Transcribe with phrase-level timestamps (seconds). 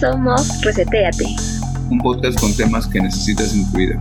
[0.00, 1.24] Somos Reseteate.
[1.90, 3.94] Un podcast con temas que necesitas en tu vida.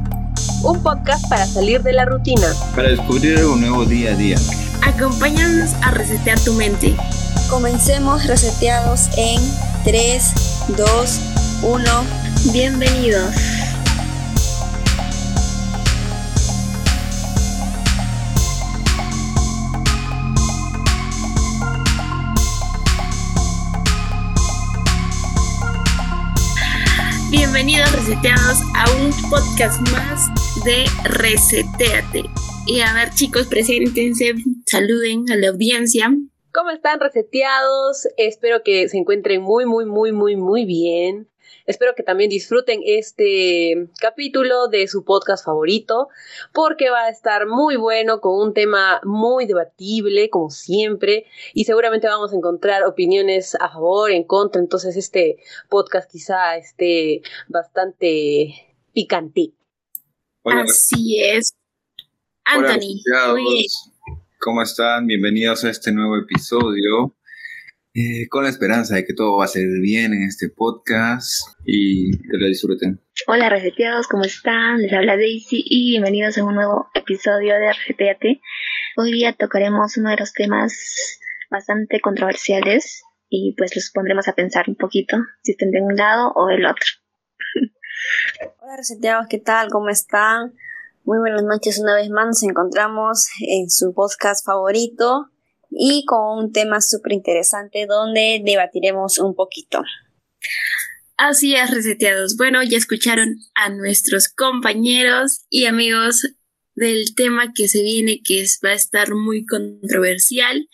[0.63, 2.47] Un podcast para salir de la rutina.
[2.75, 4.37] Para descubrir algo nuevo día a día.
[4.83, 6.95] Acompáñanos a resetear tu mente.
[7.49, 9.41] Comencemos reseteados en
[9.85, 11.21] 3, 2,
[11.63, 11.83] 1.
[12.53, 13.33] Bienvenidos.
[27.29, 30.29] Bienvenidos reseteados a un podcast más
[30.63, 32.23] de Reseteate.
[32.65, 34.33] Y a ver chicos, preséntense,
[34.65, 36.09] saluden a la audiencia.
[36.53, 38.07] ¿Cómo están reseteados?
[38.15, 41.27] Espero que se encuentren muy, muy, muy, muy, muy bien.
[41.67, 46.07] Espero que también disfruten este capítulo de su podcast favorito,
[46.53, 52.07] porque va a estar muy bueno con un tema muy debatible, como siempre, y seguramente
[52.07, 59.51] vamos a encontrar opiniones a favor, en contra, entonces este podcast quizá esté bastante picante.
[60.45, 61.53] Así es.
[62.45, 63.01] Anthony.
[64.39, 65.05] ¿Cómo están?
[65.05, 67.16] Bienvenidos a este nuevo episodio.
[67.99, 72.11] Eh, con la esperanza de que todo va a salir bien en este podcast y
[72.11, 73.01] que lo disfruten.
[73.25, 74.83] Hola reseteados, ¿cómo están?
[74.83, 78.39] Les habla Daisy y bienvenidos a un nuevo episodio de Reseteate.
[78.97, 84.65] Hoy día tocaremos uno de los temas bastante controversiales y pues los pondremos a pensar
[84.67, 86.85] un poquito si estén de un lado o del otro.
[88.61, 89.71] Hola reseteados, ¿qué tal?
[89.71, 90.53] ¿Cómo están?
[91.03, 95.31] Muy buenas noches una vez más, nos encontramos en su podcast favorito
[95.69, 99.83] y con un tema súper interesante donde debatiremos un poquito.
[101.17, 102.37] Así es, reseteados.
[102.37, 106.27] Bueno, ya escucharon a nuestros compañeros y amigos
[106.75, 110.69] del tema que se viene, que va a estar muy controversial.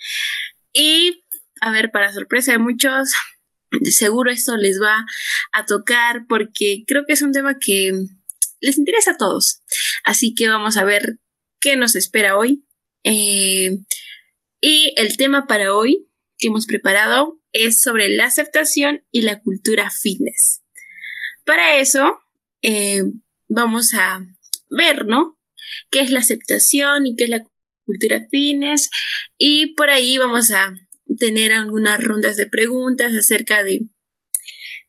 [0.74, 1.24] Y,
[1.62, 3.14] a ver, para sorpresa de muchos,
[3.90, 5.06] seguro esto les va
[5.54, 7.94] a tocar porque creo que es un tema que
[8.60, 9.62] les interesa a todos.
[10.04, 11.20] Así que vamos a ver
[11.62, 12.66] qué nos espera hoy.
[13.06, 13.78] Eh,
[14.66, 16.08] y el tema para hoy
[16.38, 20.64] que hemos preparado es sobre la aceptación y la cultura fitness.
[21.44, 22.22] Para eso,
[22.62, 23.04] eh,
[23.50, 24.26] vamos a
[24.70, 25.38] ver, ¿no?
[25.92, 27.46] ¿Qué es la aceptación y qué es la
[27.86, 28.90] cultura fitness?
[29.38, 30.74] Y por ahí vamos a
[31.20, 33.82] tener algunas rondas de preguntas acerca de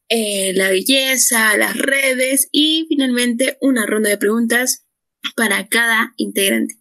[0.09, 4.87] eh, la belleza, las redes y finalmente una ronda de preguntas
[5.35, 6.77] para cada integrante.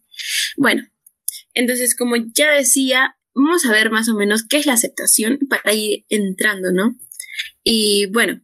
[0.56, 0.88] Bueno,
[1.54, 5.72] entonces, como ya decía, vamos a ver más o menos qué es la aceptación para
[5.72, 6.96] ir entrando, ¿no?
[7.62, 8.42] Y bueno,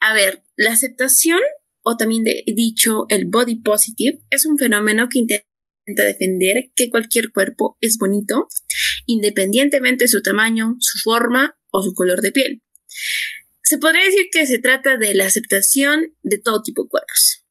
[0.00, 1.40] a ver, la aceptación,
[1.82, 5.46] o también dicho el body positive, es un fenómeno que intenta
[5.86, 8.48] defender que cualquier cuerpo es bonito,
[9.06, 12.62] independientemente de su tamaño, su forma o su color de piel.
[13.62, 17.44] Se podría decir que se trata de la aceptación de todo tipo de cuerpos.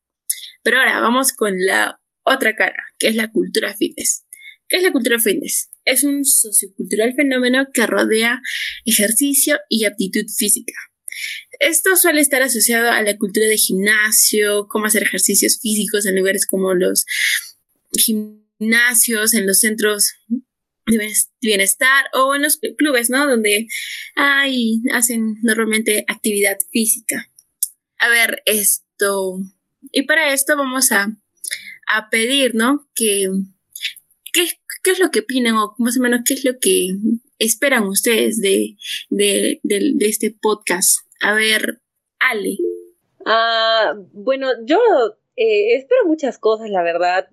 [0.61, 4.23] Pero ahora vamos con la otra cara, que es la cultura fitness.
[4.68, 5.69] ¿Qué es la cultura fitness?
[5.85, 8.41] Es un sociocultural fenómeno que rodea
[8.85, 10.74] ejercicio y aptitud física.
[11.59, 16.47] Esto suele estar asociado a la cultura de gimnasio, cómo hacer ejercicios físicos en lugares
[16.47, 17.06] como los
[17.91, 20.13] gimnasios, en los centros
[20.88, 23.28] de bienestar o en los clubes, ¿no?
[23.28, 23.68] Donde
[24.16, 27.30] hay, hacen normalmente actividad física.
[28.00, 29.40] A ver, esto.
[29.91, 31.16] Y para esto vamos a,
[31.88, 32.90] a pedir, ¿no?
[32.95, 33.30] Que
[34.83, 36.89] ¿qué, es lo que opinan o más o menos qué es lo que
[37.39, 38.75] esperan ustedes de,
[39.99, 40.99] este podcast?
[41.21, 41.79] A ver,
[42.19, 42.57] Ale.
[43.25, 44.79] Ah, bueno, yo
[45.35, 47.27] eh, espero muchas cosas, la verdad.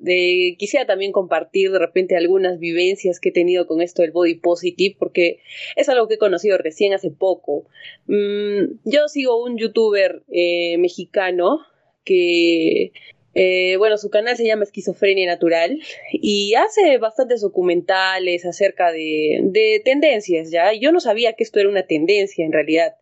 [0.58, 4.96] quisiera también compartir de repente algunas vivencias que he tenido con esto del body positive,
[4.98, 5.40] porque
[5.76, 7.66] es algo que he conocido recién hace poco.
[8.06, 11.60] Mm, yo sigo un youtuber eh, mexicano
[12.04, 12.92] que
[13.34, 15.78] eh, bueno, su canal se llama Esquizofrenia Natural
[16.12, 20.72] y hace bastantes documentales acerca de, tendencias, ¿ya?
[20.72, 22.96] Yo no sabía que esto era una tendencia en realidad.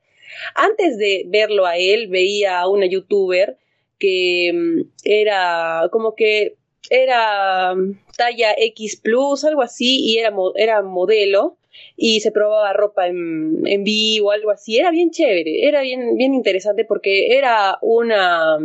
[0.54, 3.56] Antes de verlo a él, veía a una youtuber
[3.98, 6.56] que mm, era como que
[6.90, 11.56] era mm, talla X plus, algo así, y era, era modelo
[11.96, 14.78] y se probaba ropa en, en vivo, algo así.
[14.78, 18.58] Era bien chévere, era bien, bien interesante porque era una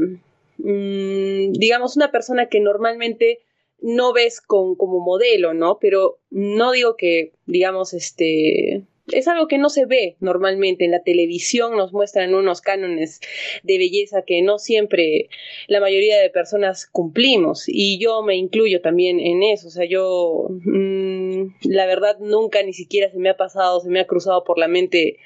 [0.57, 3.39] Mm, digamos, una persona que normalmente
[3.79, 5.77] no ves con, como modelo, ¿no?
[5.79, 11.03] Pero no digo que, digamos, este, es algo que no se ve normalmente en la
[11.03, 13.19] televisión, nos muestran unos cánones
[13.63, 15.29] de belleza que no siempre
[15.67, 20.47] la mayoría de personas cumplimos y yo me incluyo también en eso, o sea, yo
[20.49, 24.57] mm, la verdad nunca ni siquiera se me ha pasado, se me ha cruzado por
[24.57, 25.17] la mente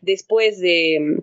[0.00, 1.22] después de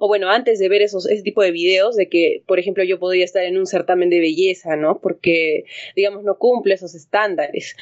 [0.00, 2.98] o bueno, antes de ver esos, ese tipo de videos, de que, por ejemplo, yo
[2.98, 4.98] podría estar en un certamen de belleza, ¿no?
[5.00, 5.64] Porque,
[5.96, 7.76] digamos, no cumple esos estándares.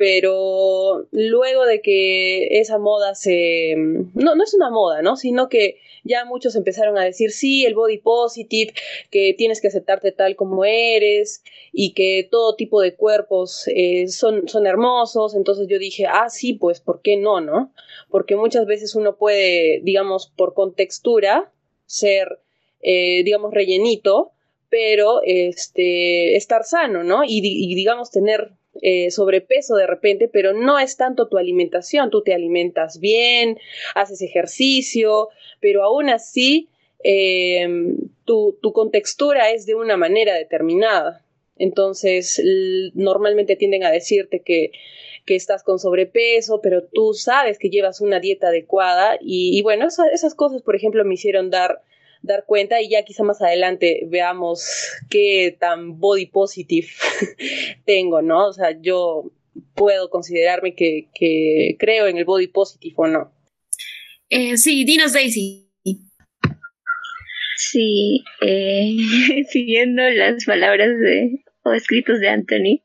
[0.00, 3.74] Pero luego de que esa moda se...
[3.76, 5.16] No, no es una moda, ¿no?
[5.16, 8.72] Sino que ya muchos empezaron a decir, sí, el body positive,
[9.10, 14.48] que tienes que aceptarte tal como eres y que todo tipo de cuerpos eh, son,
[14.48, 15.34] son hermosos.
[15.34, 17.70] Entonces yo dije, ah, sí, pues, ¿por qué no, no?
[18.08, 21.52] Porque muchas veces uno puede, digamos, por contextura,
[21.84, 22.40] ser,
[22.80, 24.32] eh, digamos, rellenito,
[24.70, 27.20] pero este, estar sano, ¿no?
[27.22, 27.42] Y
[27.74, 33.00] digamos, tener eh, sobrepeso de repente, pero no es tanto tu alimentación, tú te alimentas
[33.00, 33.58] bien,
[33.94, 35.28] haces ejercicio,
[35.60, 36.68] pero aún así
[37.02, 41.24] em, tu, tu, contextura es de una manera determinada.
[41.56, 42.40] Entonces,
[42.94, 44.72] normalmente tienden a decirte que,
[45.26, 49.86] que, estás con sobrepeso, pero tú sabes que llevas una dieta adecuada y, y bueno,
[49.86, 51.82] esas cosas, por ejemplo, me hicieron dar
[52.22, 54.64] dar cuenta y ya quizá más adelante veamos
[55.08, 56.88] qué tan body positive
[57.84, 58.48] tengo, ¿no?
[58.48, 59.30] O sea, yo
[59.74, 61.08] puedo considerarme que,
[61.78, 63.32] creo en el body positive o no.
[64.28, 65.66] Eh, sí, dinos Daisy.
[67.56, 68.96] Sí, eh,
[69.50, 72.82] siguiendo las palabras de, o escritos de Anthony,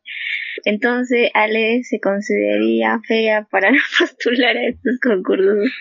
[0.66, 5.72] entonces Ale se consideraría fea para postular a estos concursos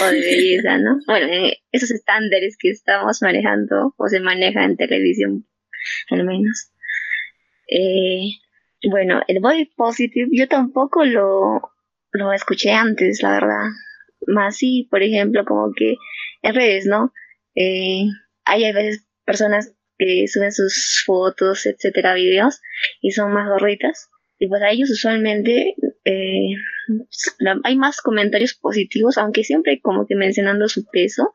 [0.00, 0.98] o de belleza, ¿no?
[1.06, 1.28] Bueno,
[1.72, 5.46] esos estándares que estamos manejando o se maneja en televisión,
[6.10, 6.70] al menos.
[7.68, 8.30] Eh,
[8.90, 11.60] bueno, el body positive yo tampoco lo,
[12.12, 13.68] lo escuché antes, la verdad.
[14.26, 15.96] Más sí, por ejemplo, como que
[16.40, 17.12] en redes, ¿no?
[17.54, 18.06] Eh,
[18.46, 22.62] hay a veces personas que suben sus fotos, etcétera, videos,
[23.02, 24.10] y son más gorritas.
[24.38, 26.54] Y pues a ellos usualmente eh,
[27.64, 31.32] hay más comentarios positivos, aunque siempre como que mencionando su peso,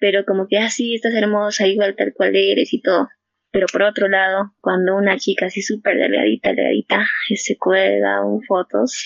[0.00, 3.08] pero como que así ah, estás hermosa, igual tal cual eres y todo.
[3.52, 7.04] Pero por otro lado, cuando una chica así súper delgadita, delgadita,
[7.34, 9.04] se cuelga un fotos,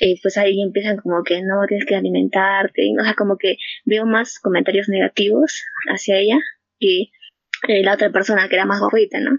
[0.00, 4.06] eh, pues ahí empiezan como que no, tienes que alimentarte, o sea, como que veo
[4.06, 6.38] más comentarios negativos hacia ella
[6.80, 7.10] que
[7.68, 9.38] eh, la otra persona que era más gordita, ¿no?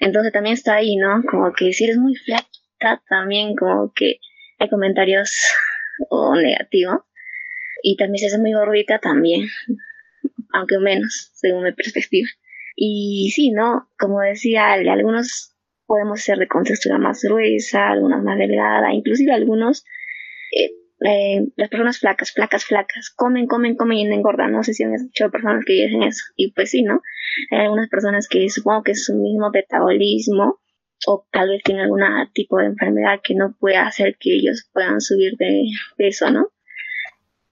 [0.00, 1.22] Entonces también está ahí, ¿no?
[1.30, 4.18] Como que si eres muy flaca, también como que
[4.58, 5.32] hay comentarios
[6.08, 7.02] o negativos.
[7.82, 9.48] Y también si eres muy gordita, también,
[10.52, 12.28] aunque menos, según mi perspectiva.
[12.74, 13.88] Y sí, ¿no?
[13.98, 15.54] Como decía, algunos
[15.86, 19.84] podemos ser de contextura más gruesa, algunos más delgada, inclusive algunos
[20.52, 20.70] eh,
[21.00, 24.52] eh, las personas flacas, flacas, flacas, comen, comen, comen y engordan.
[24.52, 26.24] No sé si han escuchado personas que dicen eso.
[26.36, 27.02] Y pues sí, ¿no?
[27.50, 30.60] Hay algunas personas que supongo que es su mismo metabolismo
[31.06, 32.02] o tal vez tienen algún
[32.34, 35.64] tipo de enfermedad que no puede hacer que ellos puedan subir de
[35.96, 36.48] peso, ¿no?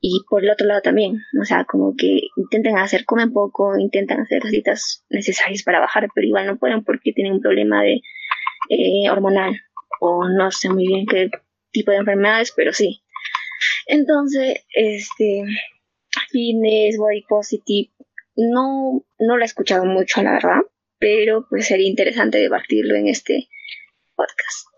[0.00, 4.20] Y por el otro lado también, o sea, como que intenten hacer, comen poco, intentan
[4.20, 8.02] hacer las dietas necesarias para bajar, pero igual no pueden porque tienen un problema de
[8.68, 9.60] eh, hormonal
[10.00, 11.30] o no sé muy bien qué
[11.72, 13.02] tipo de enfermedades, pero sí,
[13.86, 15.44] entonces, este,
[16.30, 17.90] fitness, body positive,
[18.36, 20.60] no, no lo he escuchado mucho, la verdad,
[20.98, 23.48] pero pues sería interesante debatirlo en este
[24.14, 24.68] podcast.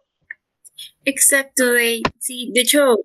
[1.04, 2.96] Exacto, de, sí, de hecho,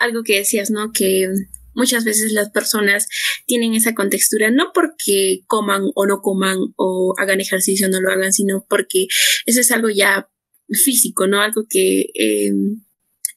[0.00, 0.92] algo que decías, ¿no?
[0.92, 1.28] Que
[1.74, 3.08] muchas veces las personas
[3.46, 8.10] tienen esa contextura no porque coman o no coman o hagan ejercicio o no lo
[8.10, 9.06] hagan, sino porque
[9.46, 10.28] eso es algo ya
[10.70, 11.40] físico, ¿no?
[11.40, 12.52] Algo que eh,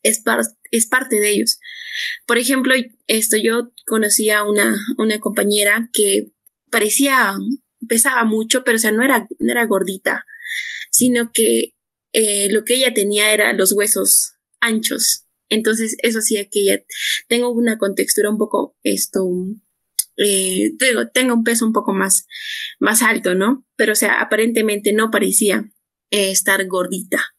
[0.07, 0.23] es,
[0.71, 1.59] es parte de ellos.
[2.25, 2.73] Por ejemplo,
[3.07, 6.31] esto yo conocí a una, una compañera que
[6.69, 7.35] parecía,
[7.87, 10.25] pesaba mucho, pero o sea, no era, no era gordita,
[10.91, 11.73] sino que
[12.13, 15.25] eh, lo que ella tenía era los huesos anchos.
[15.49, 16.83] Entonces, eso hacía que ella
[17.27, 19.25] tenga una contextura un poco, esto,
[20.17, 20.71] eh,
[21.13, 22.25] tenga un peso un poco más,
[22.79, 23.65] más alto, ¿no?
[23.75, 25.71] Pero, o sea, aparentemente no parecía
[26.11, 27.33] eh, estar gordita.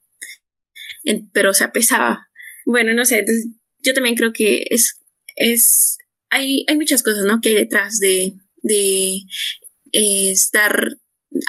[1.32, 2.27] pero, o sea, pesaba
[2.68, 3.48] bueno, no sé, entonces
[3.82, 5.00] yo también creo que es,
[5.36, 5.96] es,
[6.28, 7.40] hay, hay muchas cosas, ¿no?
[7.40, 9.22] Que hay detrás de, de
[9.92, 10.98] eh, estar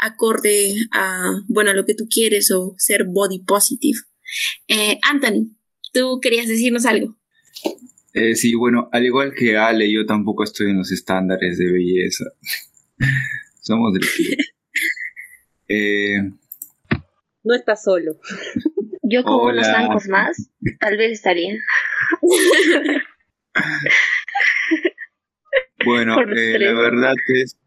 [0.01, 3.99] acorde a, bueno, a lo que tú quieres o ser body positive.
[4.69, 5.57] Eh, Anthony,
[5.91, 7.17] tú querías decirnos algo.
[8.13, 12.23] Eh, sí, bueno, al igual que Ale, yo tampoco estoy en los estándares de belleza.
[13.61, 14.07] Somos del
[15.67, 16.31] eh,
[17.43, 18.17] no estás solo.
[19.10, 21.56] Yo con unos bancos más, tal vez estaría.
[25.86, 27.58] bueno, eh, la verdad es,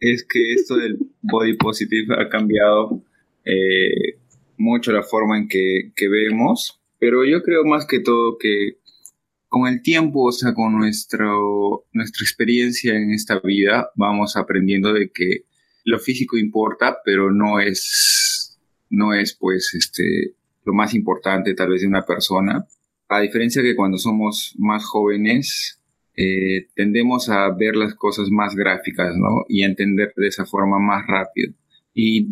[0.00, 3.04] es que esto del body positive ha cambiado
[3.44, 4.18] eh,
[4.56, 8.78] mucho la forma en que, vemos, pero yo creo más que todo que
[9.48, 15.10] con el tiempo, o sea, con nuestro, nuestra experiencia en esta vida, vamos aprendiendo de
[15.10, 15.44] que
[15.84, 18.58] lo físico importa, pero no es,
[18.90, 22.66] no es pues, este, lo más importante tal vez de una persona.
[23.08, 25.80] A diferencia que cuando somos más jóvenes,
[26.16, 29.44] eh, tendemos a ver las cosas más gráficas, ¿no?
[29.48, 31.52] Y a entender de esa forma más rápido.
[31.94, 32.28] Y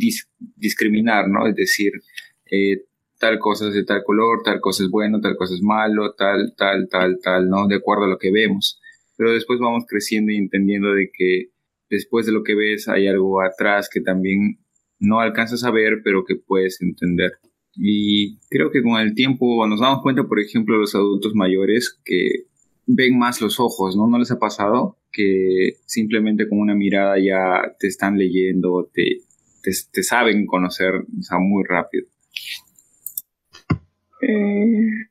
[0.56, 1.46] discriminar, ¿no?
[1.46, 1.92] Es decir,
[2.50, 2.82] eh,
[3.18, 6.54] tal cosa es de tal color, tal cosa es bueno, tal cosa es malo, tal,
[6.56, 7.66] tal, tal, tal, ¿no?
[7.66, 8.80] De acuerdo a lo que vemos.
[9.16, 11.50] Pero después vamos creciendo y entendiendo de que
[11.90, 14.58] después de lo que ves hay algo atrás que también
[15.00, 17.32] no alcanzas a ver, pero que puedes entender.
[17.80, 22.46] Y creo que con el tiempo nos damos cuenta, por ejemplo, los adultos mayores que
[22.86, 24.08] ven más los ojos, ¿no?
[24.08, 24.98] ¿No les ha pasado?
[25.12, 29.18] Que simplemente con una mirada ya te están leyendo, te,
[29.62, 32.06] te, saben conocer o sea, muy rápido.
[34.22, 35.02] Mm,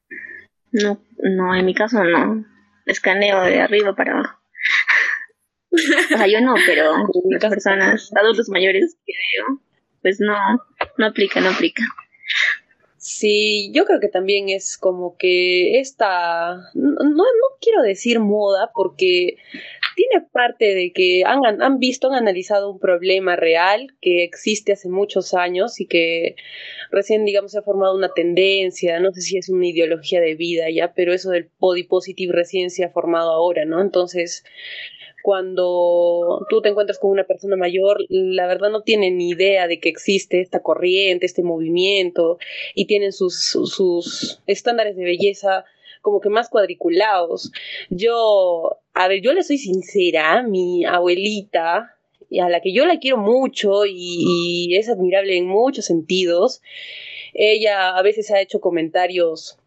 [0.71, 2.45] no, no, en mi caso no.
[2.85, 4.39] Escaneo de arriba para abajo.
[5.71, 6.91] o sea, yo no, pero
[7.29, 9.61] las personas, adultos mayores que veo,
[10.01, 10.35] pues no,
[10.97, 11.83] no aplica, no aplica.
[12.97, 17.23] Sí, yo creo que también es como que esta, no, no
[17.61, 19.37] quiero decir moda, porque
[19.95, 24.89] tiene parte de que han, han visto, han analizado un problema real que existe hace
[24.89, 26.35] muchos años y que
[26.91, 30.69] recién, digamos, se ha formado una tendencia, no sé si es una ideología de vida
[30.69, 33.81] ya, pero eso del body positive recién se ha formado ahora, ¿no?
[33.81, 34.43] Entonces,
[35.23, 39.79] cuando tú te encuentras con una persona mayor, la verdad no tienen ni idea de
[39.79, 42.37] que existe esta corriente, este movimiento,
[42.75, 45.65] y tienen sus, sus estándares de belleza
[46.01, 47.51] como que más cuadriculados.
[47.89, 51.97] Yo, a ver, yo le soy sincera, mi abuelita,
[52.41, 56.61] a la que yo la quiero mucho y, y es admirable en muchos sentidos,
[57.33, 59.57] ella a veces ha hecho comentarios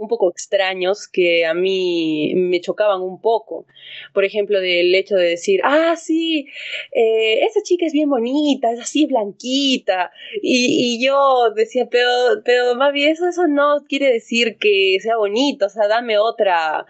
[0.00, 3.66] un poco extraños que a mí me chocaban un poco.
[4.14, 6.46] Por ejemplo, del hecho de decir, ah, sí,
[6.92, 10.10] eh, esa chica es bien bonita, es así blanquita.
[10.42, 12.10] Y, y yo decía, pero,
[12.44, 16.86] pero mami, eso, eso no quiere decir que sea bonita, o sea, dame otra,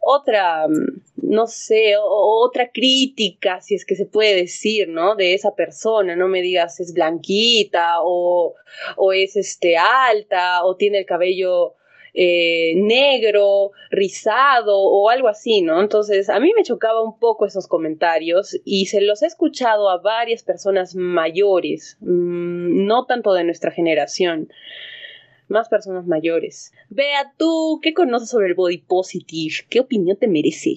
[0.00, 0.66] otra,
[1.16, 5.16] no sé, otra crítica, si es que se puede decir, ¿no?
[5.16, 8.54] De esa persona, no me digas es blanquita o,
[8.96, 11.74] o es este alta o tiene el cabello
[12.20, 15.80] eh, negro, rizado o algo así, ¿no?
[15.80, 19.98] Entonces, a mí me chocaba un poco esos comentarios y se los he escuchado a
[19.98, 24.48] varias personas mayores, mm, no tanto de nuestra generación,
[25.46, 26.72] más personas mayores.
[26.90, 29.54] Vea tú, ¿qué conoces sobre el body positive?
[29.70, 30.74] ¿Qué opinión te merece?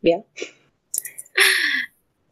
[0.00, 0.22] Vea.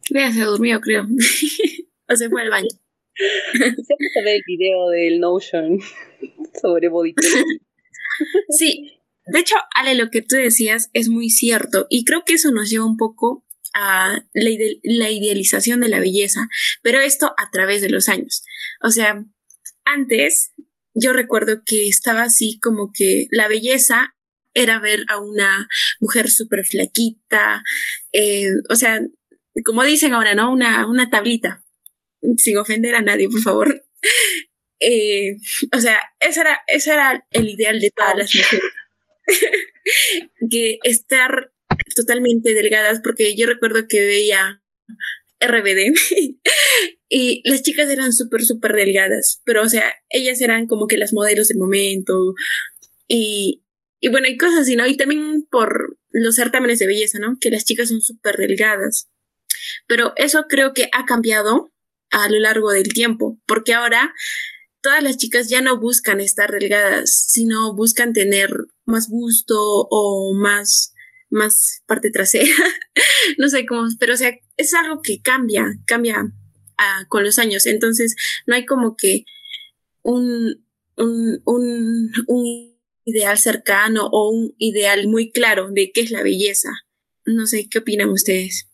[0.09, 1.03] Vea, se durmió, creo.
[2.09, 2.69] o se fue al baño.
[3.17, 5.79] Se ve el video del Notion
[6.61, 7.15] sobre body
[8.49, 12.51] Sí, de hecho, Ale, lo que tú decías es muy cierto y creo que eso
[12.51, 14.49] nos lleva un poco a la,
[14.83, 16.47] la idealización de la belleza,
[16.81, 18.43] pero esto a través de los años.
[18.81, 19.23] O sea,
[19.85, 20.53] antes
[20.93, 24.15] yo recuerdo que estaba así como que la belleza
[24.53, 25.67] era ver a una
[25.99, 27.61] mujer súper flaquita,
[28.11, 28.99] eh, o sea,
[29.63, 30.51] como dicen ahora, ¿no?
[30.51, 31.63] Una, una tablita,
[32.37, 33.83] sin ofender a nadie, por favor.
[34.79, 35.37] Eh,
[35.75, 38.71] o sea, ese era, era el ideal de todas las mujeres.
[40.51, 41.51] que estar
[41.95, 44.61] totalmente delgadas, porque yo recuerdo que veía
[45.39, 45.93] RBD
[47.09, 51.13] y las chicas eran súper, súper delgadas, pero o sea, ellas eran como que las
[51.13, 52.33] modelos del momento
[53.07, 53.63] y,
[53.99, 54.87] y bueno, hay cosas así, ¿no?
[54.87, 57.37] Y también por los certámenes de belleza, ¿no?
[57.39, 59.09] Que las chicas son súper delgadas.
[59.87, 61.71] Pero eso creo que ha cambiado
[62.11, 64.13] a lo largo del tiempo, porque ahora
[64.81, 68.49] todas las chicas ya no buscan estar delgadas, sino buscan tener
[68.85, 69.55] más gusto
[69.89, 70.93] o más,
[71.29, 72.47] más parte trasera.
[73.37, 76.31] no sé cómo, pero o sea, es algo que cambia, cambia
[76.77, 77.65] ah, con los años.
[77.65, 79.25] Entonces, no hay como que
[80.03, 86.23] un, un, un, un ideal cercano o un ideal muy claro de qué es la
[86.23, 86.69] belleza.
[87.25, 88.69] No sé, ¿qué opinan ustedes?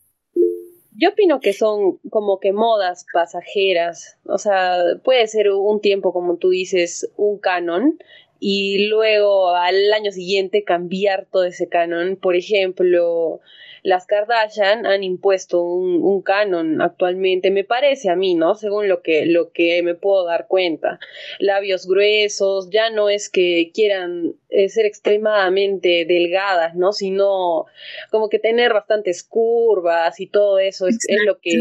[0.95, 6.37] Yo opino que son como que modas pasajeras, o sea, puede ser un tiempo, como
[6.37, 7.97] tú dices, un canon
[8.39, 12.17] y luego al año siguiente cambiar todo ese canon.
[12.17, 13.39] Por ejemplo,
[13.83, 18.55] las Kardashian han impuesto un, canon actualmente, me parece a mí, ¿no?
[18.55, 20.99] Según lo que, lo que me puedo dar cuenta.
[21.39, 26.93] Labios gruesos, ya no es que quieran eh, ser extremadamente delgadas, ¿no?
[26.93, 27.65] Sino
[28.09, 31.51] como que tener bastantes curvas y todo eso es, lo que,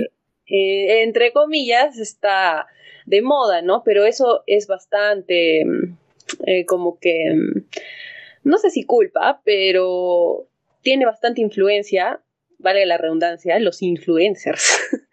[0.46, 2.68] eh, entre comillas, está
[3.04, 3.82] de moda, ¿no?
[3.84, 5.64] Pero eso es bastante
[6.46, 7.64] eh, como que mm,
[8.44, 10.46] no sé si culpa, pero
[10.82, 12.22] tiene bastante influencia
[12.62, 14.80] vale la redundancia, los influencers.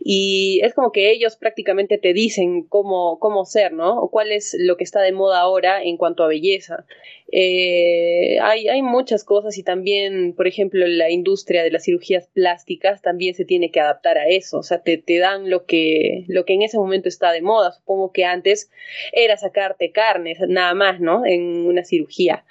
[0.00, 4.00] y es como que ellos prácticamente te dicen cómo, cómo ser, ¿no?
[4.00, 6.86] O cuál es lo que está de moda ahora en cuanto a belleza.
[7.32, 13.02] Eh, hay, hay muchas cosas y también, por ejemplo, la industria de las cirugías plásticas
[13.02, 14.58] también se tiene que adaptar a eso.
[14.58, 17.72] O sea, te, te dan lo que, lo que en ese momento está de moda.
[17.72, 18.70] Supongo que antes
[19.12, 21.26] era sacarte carnes, nada más, ¿no?
[21.26, 22.44] En una cirugía.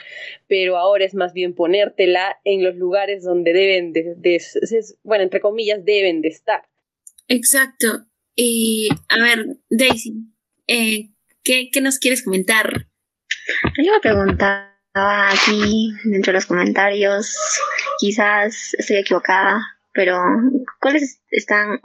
[0.47, 4.41] Pero ahora es más bien ponértela en los lugares donde deben de,
[5.03, 6.63] bueno, entre comillas, deben de estar.
[7.27, 8.05] Exacto.
[8.35, 10.13] Y a ver, Daisy,
[10.67, 11.11] eh,
[11.43, 12.87] ¿qué, ¿qué nos quieres comentar
[13.77, 14.71] yo me preguntaba
[15.29, 17.35] aquí dentro de los comentarios,
[17.99, 19.61] quizás estoy equivocada,
[19.93, 20.19] pero
[20.81, 21.79] ¿cuáles están,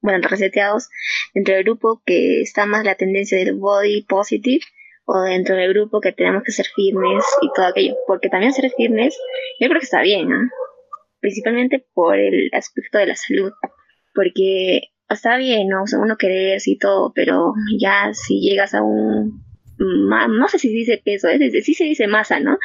[0.00, 0.88] bueno, reseteados
[1.34, 4.64] dentro del grupo que está más la tendencia del body positive
[5.04, 7.96] o dentro del grupo que tenemos que ser fitness y todo aquello?
[8.06, 9.16] Porque también ser fitness
[9.60, 10.38] yo creo que está bien, ¿no?
[11.20, 13.52] principalmente por el aspecto de la salud,
[14.14, 15.84] porque está bien, ¿no?
[16.00, 19.42] uno quererse y todo, pero ya si llegas a un
[19.78, 22.58] no sé si dice peso, es decir, sí se dice masa, ¿no?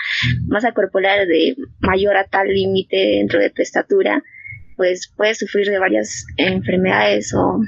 [0.48, 4.24] Masa corporal de mayor a tal límite dentro de tu estatura,
[4.76, 7.60] pues puedes sufrir de varias enfermedades o,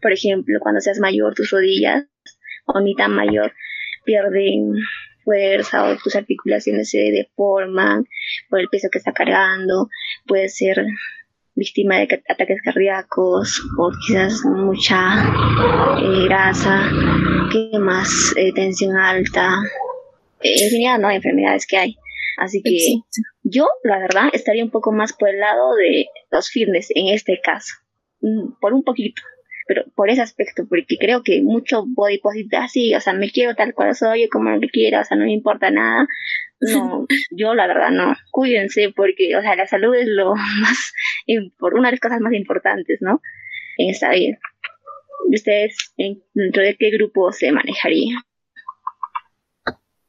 [0.00, 2.04] por ejemplo, cuando seas mayor, tus rodillas
[2.66, 3.52] o ni tan mayor
[4.04, 4.74] pierden
[5.24, 8.04] fuerza o tus articulaciones se deforman
[8.48, 9.88] por el peso que está cargando,
[10.26, 10.84] puede ser
[11.54, 15.24] víctima de ataques cardíacos o quizás mucha
[16.00, 16.90] eh, grasa,
[17.50, 18.34] ¿qué más?
[18.36, 19.60] Eh, tensión alta,
[20.40, 21.10] eh, infinidad ¿no?
[21.10, 21.96] enfermedades que hay.
[22.38, 22.78] Así que
[23.42, 27.40] yo, la verdad, estaría un poco más por el lado de los fitness en este
[27.42, 27.74] caso,
[28.20, 29.22] mm, por un poquito
[29.66, 33.54] pero por ese aspecto, porque creo que mucho body positive, así, o sea, me quiero
[33.54, 36.06] tal cual soy, como lo que quiera, o sea, no me importa nada.
[36.60, 38.14] No, yo la verdad no.
[38.30, 40.92] Cuídense porque, o sea, la salud es lo más,
[41.58, 43.20] por una de las cosas más importantes, ¿no?
[43.78, 44.38] En esta vida.
[45.28, 45.76] ¿Ustedes
[46.34, 48.18] dentro de qué grupo se manejaría?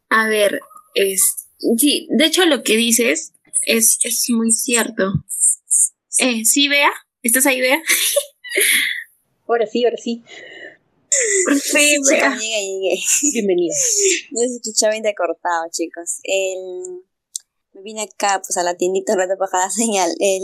[0.09, 0.59] A ver,
[0.95, 3.33] es, sí, de hecho lo que dices
[3.65, 5.13] es, es muy cierto.
[6.19, 7.81] Eh, sí, Bea, ¿estás ahí, Bea?
[9.53, 10.23] Ahora sí, ahora sí.
[11.61, 12.95] Sí, llegué, llegué.
[13.33, 13.75] Bienvenido.
[14.31, 16.17] No se escuchaba bien cortado, chicos.
[16.23, 17.03] El...
[17.73, 20.09] Me vine acá, pues, a la tiendita un rato para la señal.
[20.19, 20.41] El...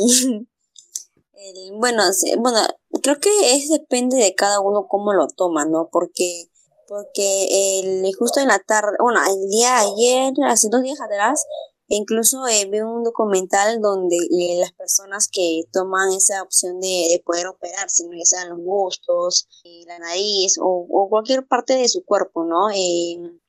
[1.33, 1.71] El...
[1.79, 2.03] Bueno,
[2.37, 2.59] bueno,
[3.01, 5.89] creo que es depende de cada uno cómo lo toma, ¿no?
[5.91, 6.45] Porque
[6.87, 11.45] porque el, justo en la tarde, bueno, el día ayer, hace dos días atrás,
[11.89, 17.47] incluso eh, veo un documental donde eh, las personas que toman esa opción de, poder
[17.47, 18.13] operarse, ¿no?
[18.13, 22.69] ya sean los gustos, eh, la nariz o, cualquier parte de su cuerpo, ¿no?
[22.71, 23.39] en,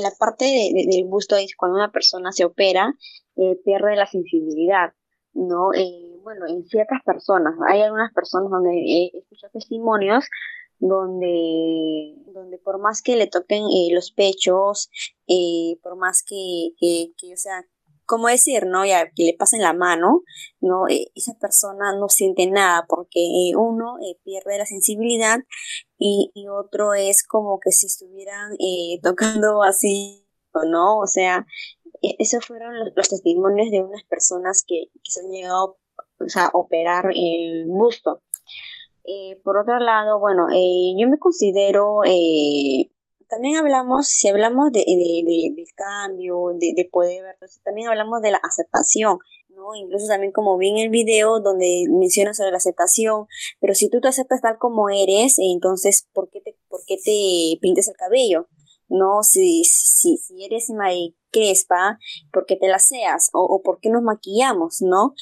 [0.00, 2.94] la, parte del busto es cuando una persona se opera,
[3.34, 4.92] pierde la sensibilidad,
[5.34, 5.70] ¿no?
[6.22, 10.24] bueno, en ciertas personas, hay algunas personas donde he escuchado testimonios
[10.82, 14.90] donde, donde por más que le toquen los pechos,
[15.82, 17.64] por más que, que, que, o sea,
[18.04, 18.84] ¿cómo decir, no?
[18.84, 20.22] Ya que le pasen la mano,
[20.60, 20.88] ¿no?
[20.88, 25.38] Eh, esa persona no siente nada porque eh, uno eh, pierde la sensibilidad
[25.98, 28.56] y, otro es como que si estuvieran
[29.02, 30.26] tocando así,
[30.66, 30.98] ¿no?
[30.98, 31.46] O sea,
[32.02, 35.78] e, esos fueron los, testimonios de unas personas que, se han llegado
[36.34, 38.22] a operar el busto.
[39.44, 42.02] Por otro lado, bueno, yo me considero
[43.32, 49.20] también hablamos, si hablamos de, de, cambio, de, poder, entonces también hablamos de la aceptación,
[49.48, 49.74] ¿no?
[49.74, 53.26] Incluso también como vi en el video donde menciona sobre la aceptación,
[53.58, 57.58] pero si tú te aceptas tal como eres, entonces, ¿por qué te, por qué te
[57.62, 58.48] pintes el cabello?
[58.94, 59.22] ¿No?
[59.22, 60.68] Si, si, si eres
[61.30, 61.98] crespa,
[62.30, 63.30] ¿por qué te la seas?
[63.32, 65.14] O, o por qué nos maquillamos, ¿no?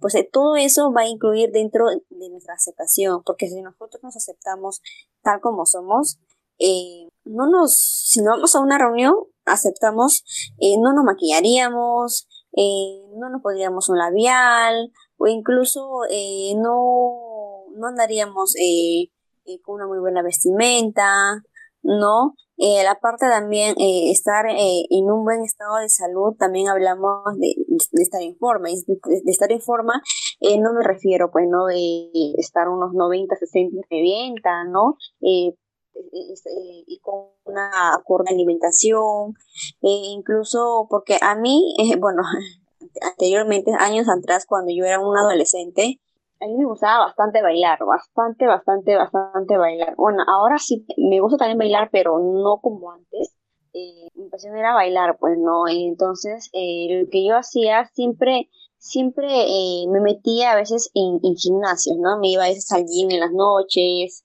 [0.00, 4.14] Pues eh, todo eso va a incluir dentro de nuestra aceptación, porque si nosotros nos
[4.14, 4.82] aceptamos
[5.22, 6.18] tal como somos,
[6.58, 10.24] eh, no nos, si no vamos a una reunión, aceptamos,
[10.58, 16.02] eh, no nos maquillaríamos, eh, no nos pondríamos un labial, o incluso
[16.56, 18.54] no, no andaríamos
[19.64, 21.42] con una muy buena vestimenta,
[21.82, 22.34] ¿no?
[22.60, 27.22] Eh, la parte también, eh, estar eh, en un buen estado de salud, también hablamos
[27.38, 27.54] de,
[27.92, 28.68] estar en forma.
[28.70, 30.02] Y de, de, estar en forma,
[30.40, 31.66] no me refiero, pues, ¿no?
[31.66, 34.96] De estar unos 90, 60 y revienta, ¿no?
[35.20, 35.54] Y
[37.00, 39.34] con una acorde alimentación,
[39.80, 42.22] incluso porque a mí, bueno,
[43.02, 46.00] anteriormente, años atrás, cuando yo era un adolescente,
[46.40, 49.94] a mí me gustaba bastante bailar, bastante, bastante, bastante bailar.
[49.96, 53.34] Bueno, ahora sí me gusta también bailar, pero no como antes.
[53.72, 55.68] eh, mi pasión era bailar, pues, ¿no?
[55.68, 58.48] Entonces, eh, lo que yo hacía siempre,
[58.78, 62.18] siempre eh, me metía a veces en, en gimnasios, ¿no?
[62.18, 64.24] Me iba a veces al gym en las noches,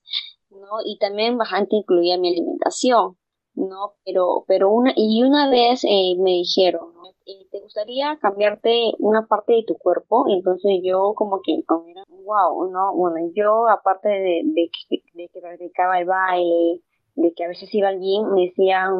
[0.50, 0.78] ¿no?
[0.84, 3.16] Y también bastante incluía mi alimentación,
[3.54, 3.94] ¿no?
[4.04, 6.92] Pero, pero una, y una vez eh, me dijeron.
[7.26, 10.26] Eh, ¿te gustaría cambiarte una parte de tu cuerpo?
[10.28, 12.94] Entonces yo como que, como era, wow, ¿no?
[12.94, 14.70] Bueno, yo aparte de, de,
[15.14, 16.82] de que practicaba el baile,
[17.16, 18.92] de que a veces iba al gym, me decían,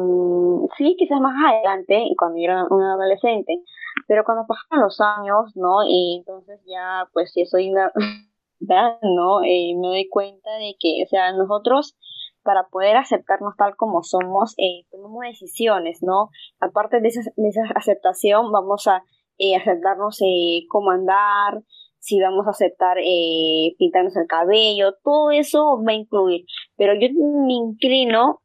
[0.77, 3.61] sí, quizás más adelante, cuando yo era una adolescente,
[4.07, 5.83] pero cuando pasaban los años, ¿no?
[5.87, 7.91] Y entonces ya, pues, si soy una,
[9.01, 9.43] ¿no?
[9.43, 11.95] Eh, me doy cuenta de que, o sea, nosotros,
[12.45, 16.29] para poder aceptarnos tal como somos, eh, tomamos decisiones, ¿no?
[16.61, 19.03] Aparte de esa, de esa aceptación, vamos a
[19.37, 21.63] eh, aceptarnos eh, cómo andar,
[21.99, 26.45] si vamos a aceptar eh, pintarnos el cabello, todo eso va a incluir.
[26.77, 28.41] Pero yo me inclino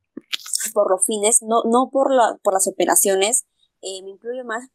[0.73, 3.47] por los fines, no, no por, la, por las operaciones,
[3.83, 4.71] eh, me incluyo más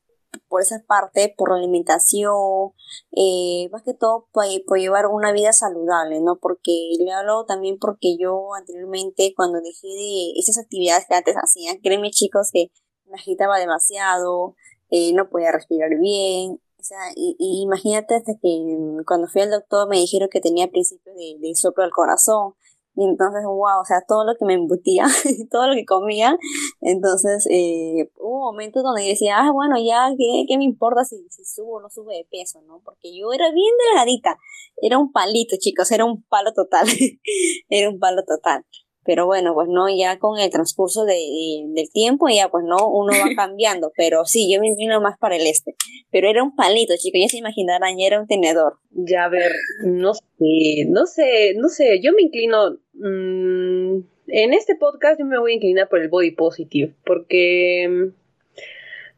[0.47, 2.71] por esa parte, por la alimentación,
[3.11, 6.37] eh, más que todo por, por, llevar una vida saludable, ¿no?
[6.39, 11.79] Porque le hablo también porque yo anteriormente, cuando dejé de esas actividades que antes hacía,
[11.81, 12.71] créeme chicos que
[13.05, 14.55] me agitaba demasiado,
[14.89, 19.89] eh, no podía respirar bien, o sea, y, imagínate hasta que cuando fui al doctor
[19.89, 22.53] me dijeron que tenía principios de, de soplo del corazón.
[22.95, 25.05] Y entonces, wow, o sea, todo lo que me embutía,
[25.51, 26.37] todo lo que comía.
[26.81, 31.27] Entonces, eh, hubo momentos donde yo decía, ah, bueno, ya, ¿qué, qué me importa si,
[31.29, 32.81] si subo o no subo de peso, no?
[32.85, 34.37] Porque yo era bien delgadita.
[34.77, 36.87] Era un palito, chicos, era un palo total.
[37.69, 38.65] era un palo total.
[39.05, 42.89] Pero bueno, pues no, ya con el transcurso de, de, del tiempo, ya pues no,
[42.89, 43.91] uno va cambiando.
[43.95, 45.75] Pero sí, yo me inclino más para el este.
[46.11, 48.79] Pero era un palito, chicos, ya se imaginarán, ya era un tenedor.
[48.91, 49.51] Ya, a ver,
[49.83, 52.77] no sé, no sé, no sé, yo me inclino.
[52.93, 58.11] Mmm, en este podcast yo me voy a inclinar por el body positive, porque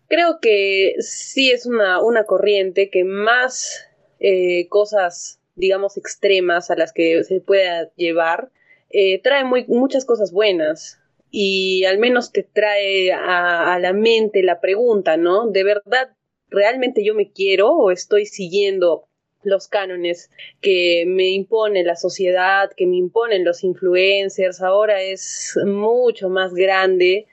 [0.08, 3.88] creo que sí es una, una corriente que más
[4.20, 8.52] eh, cosas, digamos, extremas a las que se pueda llevar
[8.90, 14.62] eh, trae muy, muchas cosas buenas y al menos te trae a, la mente la
[14.62, 15.48] pregunta, ¿no?
[15.48, 16.16] ¿De verdad
[16.50, 19.08] realmente yo me quiero o estoy siguiendo
[19.44, 24.62] los cánones que me impone la sociedad, que me imponen los influencers?
[24.62, 27.28] Ahora es mucho más grande.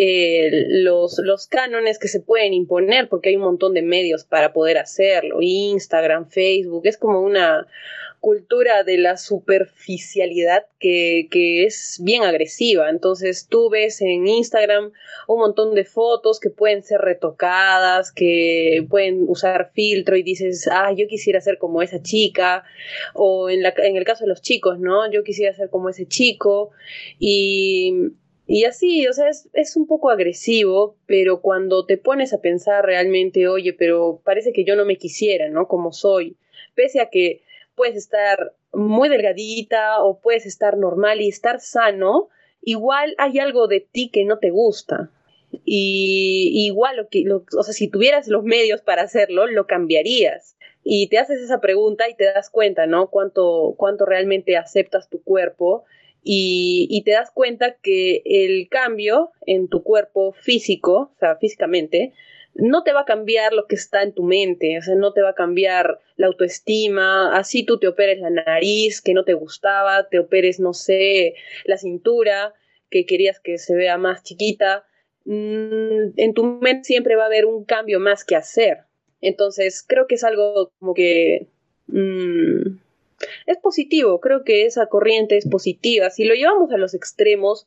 [0.00, 4.52] Eh, los, los cánones que se pueden imponer porque hay un montón de medios para
[4.52, 7.66] poder hacerlo, Instagram, Facebook, es como una,
[8.20, 12.90] cultura de la superficialidad que, que, es bien agresiva.
[12.90, 14.92] Entonces tú ves en Instagram
[15.26, 20.92] un montón de fotos que pueden ser retocadas, que pueden usar filtro y dices, ah,
[20.92, 22.64] yo quisiera ser como esa chica.
[23.14, 25.10] O en, la, en el caso de los chicos, ¿no?
[25.10, 26.70] Yo quisiera ser como ese chico.
[27.18, 28.12] Y
[28.50, 32.82] y así, o sea, es, es, un poco agresivo, pero cuando te pones a pensar
[32.86, 35.68] realmente, oye, pero parece que yo no me quisiera, ¿no?
[35.68, 36.38] Como soy,
[36.74, 37.42] pese a que
[37.78, 42.28] puedes estar muy delgadita o puedes estar normal y estar sano,
[42.60, 45.10] igual hay algo de ti que no te gusta.
[45.64, 50.56] Y, igual, lo que, o sea, si tuvieras los medios para hacerlo, lo cambiarías.
[50.84, 53.08] Y te haces esa pregunta y te das cuenta, ¿no?
[53.08, 55.84] Cuánto, cuánto realmente aceptas tu cuerpo
[56.22, 62.12] y, y, te das cuenta que el cambio en tu cuerpo físico, o sea, físicamente,
[62.58, 65.22] no te va a cambiar lo que está en tu mente, o sea, no te
[65.22, 70.08] va a cambiar la autoestima, así tú te operes la nariz que no te gustaba,
[70.08, 72.54] te operes, no sé, la cintura
[72.90, 74.84] que querías que se vea más chiquita,
[75.24, 78.78] mm, en tu mente siempre va a haber un cambio más que hacer.
[79.20, 81.46] Entonces, creo que es algo como que...
[81.86, 82.78] Mmm,
[83.46, 86.10] es positivo, creo que esa corriente es positiva.
[86.10, 87.66] Si lo llevamos a los extremos,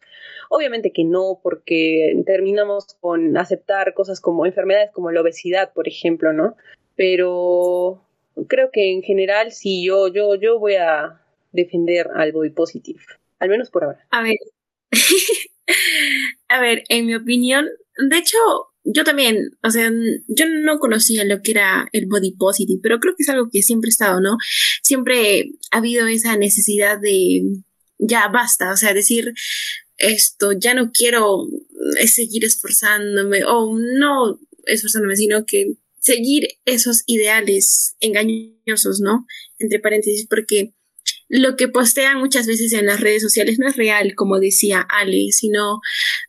[0.50, 6.34] obviamente que no, porque terminamos con aceptar cosas como enfermedades como la obesidad, por ejemplo,
[6.34, 6.56] ¿no?
[6.96, 8.02] Pero
[8.48, 13.02] creo que en general sí, yo, yo, yo voy a defender al body positive,
[13.40, 14.08] al menos por ahora.
[14.12, 14.38] A ver,
[16.48, 18.38] a ver, en mi opinión, de hecho,
[18.84, 19.92] yo también, o sea,
[20.28, 23.62] yo no conocía lo que era el body positive, pero creo que es algo que
[23.62, 24.38] siempre ha estado, ¿no?
[24.82, 27.44] Siempre ha habido esa necesidad de
[28.00, 29.34] ya basta, o sea, decir
[29.98, 31.48] esto, ya no quiero
[32.08, 39.26] seguir esforzándome o no esforzándome, sino que seguir esos ideales engañosos, ¿no?
[39.60, 40.74] Entre paréntesis, porque
[41.34, 45.32] lo que postean muchas veces en las redes sociales no es real, como decía Ale,
[45.32, 45.80] sino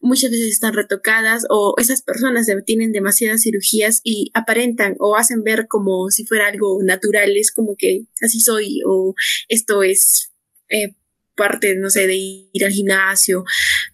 [0.01, 5.67] muchas veces están retocadas o esas personas tienen demasiadas cirugías y aparentan o hacen ver
[5.67, 9.15] como si fuera algo natural, es como que así soy o
[9.49, 10.33] esto es
[10.69, 10.95] eh,
[11.35, 12.15] parte, no sé, de
[12.53, 13.43] ir al gimnasio,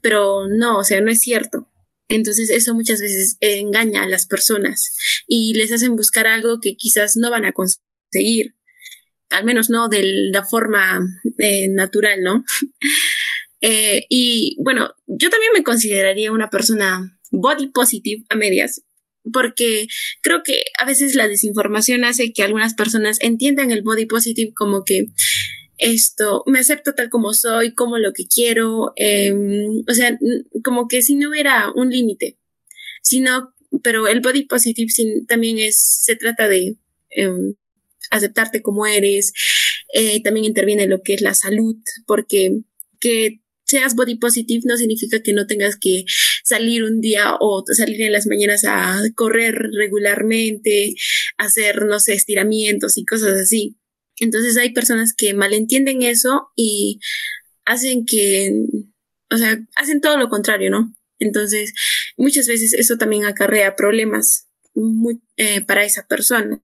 [0.02, 1.70] pero no, o sea, no es cierto.
[2.10, 4.94] Entonces eso muchas veces engaña a las personas
[5.26, 8.57] y les hacen buscar algo que quizás no van a conseguir,
[9.30, 11.00] al menos no de la forma
[11.38, 12.44] eh, natural, ¿no?
[13.60, 18.84] Eh, y bueno, yo también me consideraría una persona body positive a medias,
[19.32, 19.88] porque
[20.22, 24.84] creo que a veces la desinformación hace que algunas personas entiendan el body positive como
[24.84, 25.06] que
[25.78, 30.18] esto, me acepto tal como soy, como lo que quiero, em, o sea,
[30.64, 32.36] como que si no hubiera un límite,
[33.02, 34.92] sino, pero el body positive
[35.26, 36.76] también es, se trata de
[37.10, 37.54] em,
[38.10, 39.32] aceptarte como eres,
[39.92, 42.60] eh, también interviene lo que es la salud, porque
[43.00, 46.04] que seas body positive no significa que no tengas que
[46.42, 50.94] salir un día o salir en las mañanas a correr regularmente,
[51.36, 53.76] hacer, no sé, estiramientos y cosas así.
[54.20, 56.98] Entonces hay personas que malentienden eso y
[57.66, 58.52] hacen que,
[59.30, 60.94] o sea, hacen todo lo contrario, ¿no?
[61.18, 61.74] Entonces,
[62.16, 66.62] muchas veces eso también acarrea problemas muy, eh, para esa persona.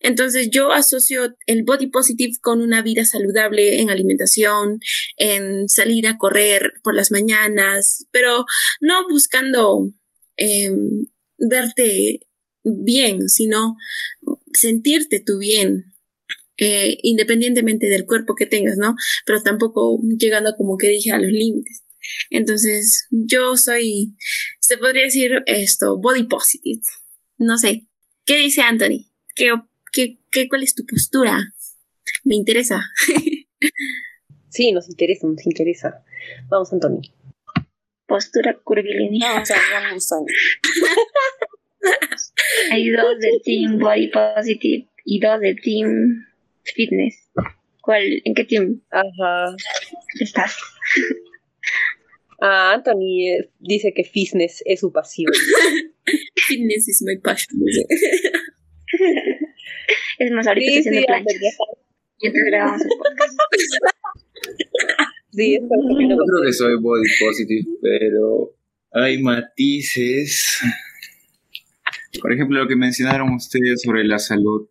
[0.00, 4.80] Entonces yo asocio el body positive con una vida saludable en alimentación,
[5.16, 8.44] en salir a correr por las mañanas, pero
[8.80, 9.92] no buscando
[10.36, 11.06] em,
[11.38, 12.20] verte
[12.64, 13.76] bien, sino
[14.52, 15.94] sentirte tú bien,
[16.56, 18.94] eh, independientemente del cuerpo que tengas, ¿no?
[19.26, 21.84] Pero tampoco llegando como que dije a los límites.
[22.30, 24.16] Entonces, yo soy,
[24.60, 26.82] se podría decir esto, body positive.
[27.38, 27.86] No sé.
[28.24, 29.09] ¿Qué dice Anthony?
[29.34, 29.52] ¿Qué,
[29.92, 31.54] qué, qué, ¿Cuál es tu postura?
[32.24, 32.82] Me interesa.
[34.48, 36.04] sí, nos interesa, nos interesa.
[36.48, 37.02] Vamos, Anthony.
[38.06, 39.32] Postura curvilínea.
[39.32, 40.12] Vamos a vamos
[42.72, 46.26] Hay dos del team body positive y dos del team
[46.62, 47.30] fitness.
[47.80, 49.56] ¿Cuál, ¿En qué team Ajá.
[50.20, 50.56] estás?
[52.42, 55.30] Ah, Anthony eh, dice que fitness es su pasión.
[56.48, 57.60] fitness is my passion.
[60.24, 61.34] Es más, ahorita estoy haciendo planchas.
[62.20, 63.34] Entonces grabamos el podcast.
[65.32, 68.54] sí, Yo creo que soy body positive, pero
[68.92, 70.58] hay matices.
[72.20, 74.68] Por ejemplo, lo que mencionaron ustedes sobre la salud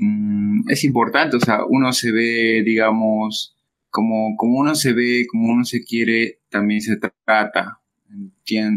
[0.00, 3.54] Mm, es importante, o sea, uno se ve, digamos,
[3.90, 7.80] como, como uno se ve, como uno se quiere, también se trata.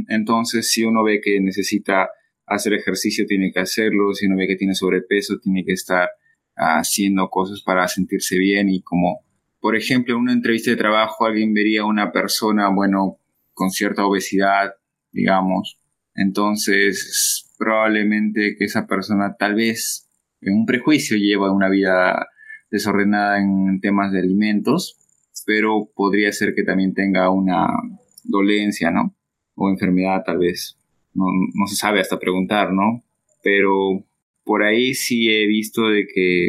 [0.09, 2.09] Entonces, si uno ve que necesita
[2.45, 4.13] hacer ejercicio, tiene que hacerlo.
[4.13, 6.09] Si uno ve que tiene sobrepeso, tiene que estar
[6.55, 8.69] haciendo cosas para sentirse bien.
[8.69, 9.25] Y como,
[9.59, 13.19] por ejemplo, en una entrevista de trabajo, alguien vería a una persona, bueno,
[13.53, 14.73] con cierta obesidad,
[15.11, 15.79] digamos.
[16.15, 20.09] Entonces, probablemente que esa persona tal vez
[20.51, 22.27] un prejuicio, lleva una vida
[22.69, 24.97] desordenada en temas de alimentos,
[25.45, 27.67] pero podría ser que también tenga una
[28.23, 29.15] dolencia, ¿no?
[29.55, 30.77] O enfermedad tal vez.
[31.13, 33.03] No, se sabe hasta preguntar, ¿no?
[33.43, 34.05] Pero
[34.43, 36.47] por ahí sí he visto de que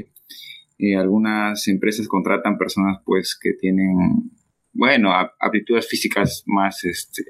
[0.78, 4.30] eh, algunas empresas contratan personas pues que tienen,
[4.72, 7.22] bueno, aptitudes físicas más, este,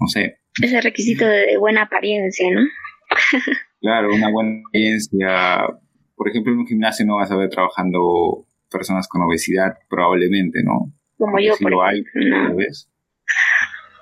[0.00, 0.40] no sé.
[0.62, 2.60] Ese requisito de buena apariencia, ¿no?
[3.80, 5.66] claro, una buena apariencia,
[6.14, 10.92] por ejemplo, en un gimnasio no vas a ver trabajando personas con obesidad, probablemente, ¿no?
[11.18, 12.02] Como yo, por lo hay,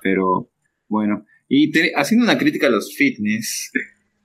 [0.02, 0.50] Pero
[0.88, 3.72] bueno, y haciendo una crítica a los fitness,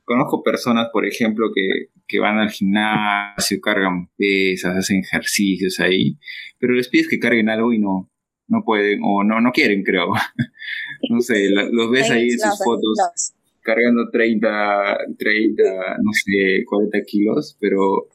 [0.03, 6.19] conozco personas, por ejemplo, que, que, van al gimnasio, cargan pesas, hacen ejercicios ahí,
[6.59, 8.11] pero les pides que carguen algo y no,
[8.47, 10.09] no pueden, o no, no quieren, creo.
[11.09, 15.63] no sé, los ves ahí en sus fotos cargando 30, 30,
[16.03, 18.07] no sé, 40 kilos, pero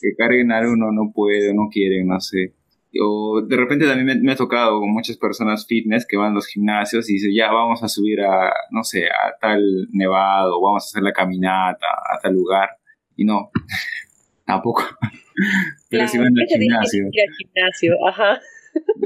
[0.00, 2.52] que carguen algo no, no puede, no quieren, no sé.
[3.00, 6.46] O de repente también me, ha tocado con muchas personas fitness que van a los
[6.48, 9.60] gimnasios y dicen, ya vamos a subir a, no sé, a tal
[9.92, 12.70] nevado, vamos a hacer la caminata a tal lugar.
[13.16, 13.50] Y no,
[14.46, 14.82] tampoco.
[15.88, 17.04] Pero si van al gimnasio.
[17.04, 18.40] al gimnasio, ajá.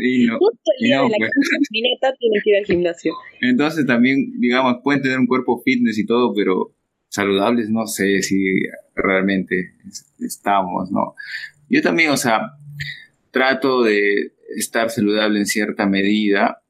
[0.00, 1.30] Y no, Justo el día de la pues.
[2.18, 3.12] tienen que ir al gimnasio.
[3.40, 6.74] Entonces también, digamos, pueden tener un cuerpo fitness y todo, pero
[7.08, 8.36] saludables no sé si
[8.94, 9.74] realmente
[10.20, 11.14] estamos, ¿no?
[11.68, 12.40] Yo también, o sea,
[13.34, 16.62] trato de estar saludable en cierta medida,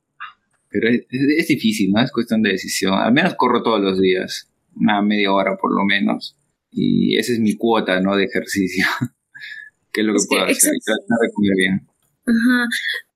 [0.70, 2.02] pero es, es, difícil, ¿no?
[2.02, 2.94] Es cuestión de decisión.
[2.94, 6.36] Al menos corro todos los días, una media hora por lo menos.
[6.70, 8.16] Y esa es mi cuota, ¿no?
[8.16, 8.86] De ejercicio.
[9.92, 10.72] ¿Qué es lo que puedo hacer?
[10.84, 11.86] tratar de comer bien.
[12.26, 12.66] Ajá.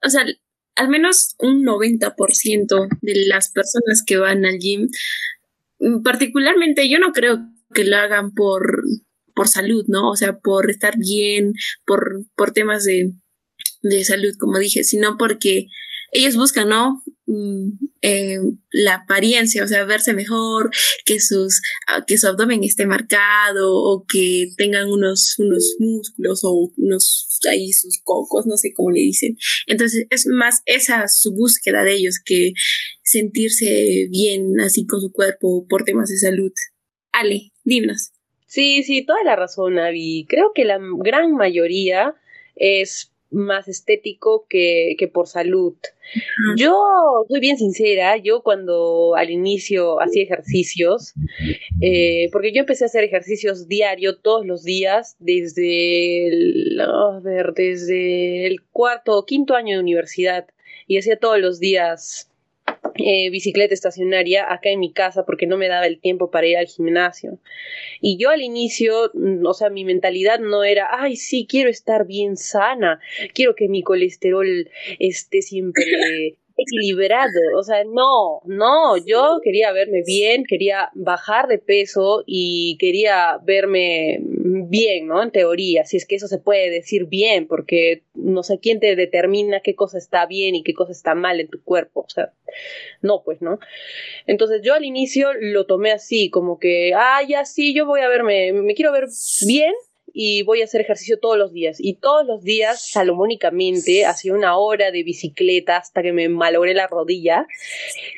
[0.04, 0.26] O sea,
[0.76, 4.88] al menos un 90% de las personas que van al gym,
[5.80, 8.84] mm, particularmente yo no creo que lo hagan por,
[9.34, 10.10] por salud, ¿no?
[10.10, 11.54] O sea, por estar bien,
[11.86, 13.12] por, por temas de,
[13.82, 15.66] de salud, como dije, sino porque
[16.12, 17.02] ellos buscan, ¿no?
[17.26, 18.38] Mm, eh,
[18.70, 20.70] la apariencia, o sea, verse mejor,
[21.04, 26.72] que sus ah, que su abdomen esté marcado o que tengan unos unos músculos o
[26.76, 29.36] unos ahí sus cocos, no sé cómo le dicen.
[29.66, 32.52] Entonces, es más esa su búsqueda de ellos que
[33.02, 36.52] sentirse bien así con su cuerpo por temas de salud.
[37.12, 38.12] Ale, dinos.
[38.46, 40.24] Sí, sí, toda la razón, Avi.
[40.28, 42.14] Creo que la gran mayoría
[42.56, 45.74] es más estético que, que por salud.
[46.56, 46.74] Yo
[47.28, 51.12] soy bien sincera, yo cuando al inicio hacía ejercicios,
[51.82, 57.52] eh, porque yo empecé a hacer ejercicios diario todos los días desde el, a ver,
[57.54, 60.46] desde el cuarto o quinto año de universidad
[60.86, 62.30] y hacía todos los días
[62.98, 66.56] eh, bicicleta estacionaria acá en mi casa porque no me daba el tiempo para ir
[66.56, 67.38] al gimnasio.
[68.00, 72.06] Y yo al inicio, mm, o sea, mi mentalidad no era, ay, sí, quiero estar
[72.06, 73.00] bien sana,
[73.34, 75.84] quiero que mi colesterol esté siempre
[76.58, 77.30] equilibrado.
[77.56, 84.18] O sea, no, no, yo quería verme bien, quería bajar de peso y quería verme
[84.20, 85.22] bien, ¿no?
[85.22, 88.96] En teoría, si es que eso se puede decir bien, porque no sé quién te
[88.96, 92.00] determina qué cosa está bien y qué cosa está mal en tu cuerpo.
[92.00, 92.32] O sea,
[93.00, 93.58] no, pues, ¿no?
[94.26, 98.08] Entonces yo al inicio lo tomé así, como que, ah, ya sí, yo voy a
[98.08, 99.06] verme, me quiero ver
[99.46, 99.72] bien,
[100.12, 101.78] y voy a hacer ejercicio todos los días.
[101.80, 106.86] Y todos los días, salomónicamente, hacía una hora de bicicleta hasta que me malogré la
[106.86, 107.46] rodilla.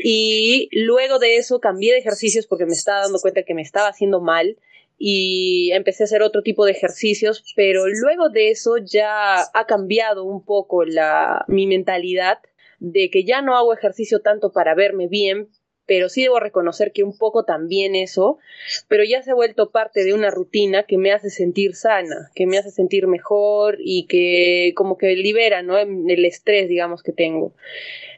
[0.03, 3.88] Y luego de eso cambié de ejercicios porque me estaba dando cuenta que me estaba
[3.88, 4.57] haciendo mal
[5.03, 10.24] y empecé a hacer otro tipo de ejercicios, pero luego de eso ya ha cambiado
[10.24, 12.38] un poco la, mi mentalidad
[12.81, 15.48] de que ya no hago ejercicio tanto para verme bien,
[15.90, 18.38] pero sí debo reconocer que un poco también eso,
[18.87, 22.46] pero ya se ha vuelto parte de una rutina que me hace sentir sana, que
[22.46, 25.76] me hace sentir mejor y que como que libera, ¿no?
[25.79, 27.55] El estrés, digamos, que tengo.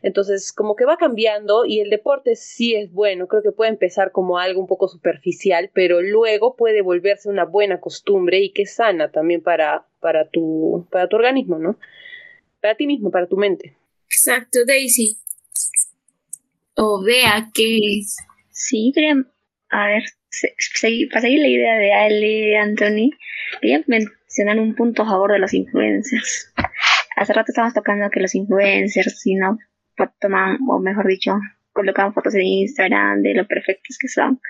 [0.03, 4.13] Entonces, como que va cambiando y el deporte sí es bueno, creo que puede empezar
[4.13, 8.75] como algo un poco superficial, pero luego puede volverse una buena costumbre y que es
[8.75, 11.79] sana también para, para, tu, para tu organismo, ¿no?
[12.61, 13.79] Para ti mismo, para tu mente.
[14.11, 15.17] Exacto, Daisy
[16.77, 17.79] o vea que...
[18.51, 19.15] Sí, quería,
[19.71, 20.05] a ver,
[21.11, 23.11] para seguir la idea de Ale, Anthony,
[23.61, 26.53] quería mencionar un punto a favor de los influencers.
[27.17, 29.59] Hace rato estábamos tocando que los influencers, si no
[30.21, 31.39] toman, o mejor dicho,
[31.73, 34.41] colocan fotos en Instagram de lo perfectos que son.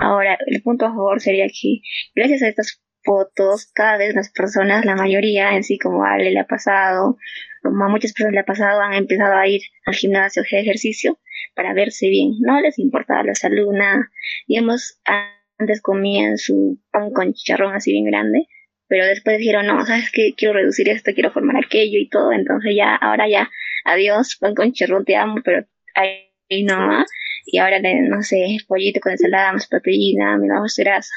[0.00, 1.80] Ahora, el punto a favor sería que
[2.14, 6.40] gracias a estas fotos, cada vez las personas, la mayoría en sí, como Ale le
[6.40, 7.16] ha pasado,
[7.62, 11.18] como a muchas personas le ha pasado, han empezado a ir al gimnasio, de ejercicio,
[11.54, 12.32] para verse bien.
[12.40, 14.10] No les importaba la salud, nada.
[14.46, 15.00] Digamos,
[15.58, 18.46] antes comían su pan con chicharrón así bien grande,
[18.88, 20.34] pero después dijeron, no, ¿sabes qué?
[20.36, 22.32] Quiero reducir esto, quiero formar aquello y todo.
[22.32, 23.50] Entonces ya, ahora ya,
[23.84, 27.04] adiós, pan con chicharrón, te amo, pero ahí no,
[27.46, 31.14] Y ahora, no sé, pollito con ensalada, más proteína, menos grasa.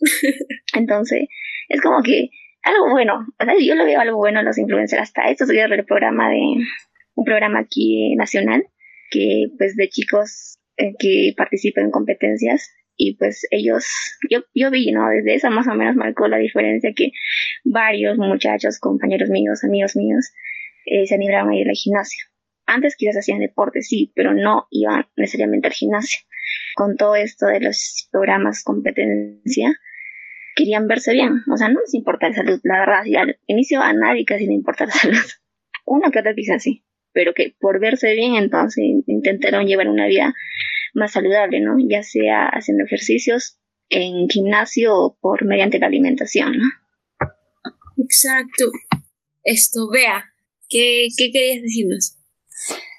[0.74, 1.28] Entonces,
[1.68, 2.30] es como que
[2.62, 5.58] algo bueno, o sea, yo lo veo algo bueno a los influencers hasta esto soy
[5.58, 6.40] el programa de
[7.14, 8.66] un programa aquí nacional
[9.10, 13.86] que pues de chicos eh, que participan en competencias y pues ellos,
[14.30, 15.08] yo, yo vi, ¿no?
[15.08, 17.12] Desde esa más o menos marcó la diferencia que
[17.64, 20.32] varios muchachos, compañeros míos, amigos míos,
[20.86, 22.24] eh, se animaron a ir al gimnasio.
[22.64, 26.20] Antes quizás hacían deporte, sí, pero no iban necesariamente al gimnasio.
[26.74, 29.78] Con todo esto de los programas competencia,
[30.54, 31.42] querían verse bien.
[31.52, 33.02] O sea, no les importa la salud, la verdad.
[33.18, 35.16] Al inicio a nadie casi le importa la salud.
[35.84, 36.85] Uno que otra quizás sí
[37.16, 40.34] pero que por verse bien entonces intentaron llevar una vida
[40.92, 41.76] más saludable, ¿no?
[41.88, 43.56] Ya sea haciendo ejercicios
[43.88, 46.68] en gimnasio o por mediante la alimentación, ¿no?
[47.96, 48.66] Exacto.
[49.44, 50.26] Esto, vea,
[50.68, 52.18] ¿qué, qué querías decirnos?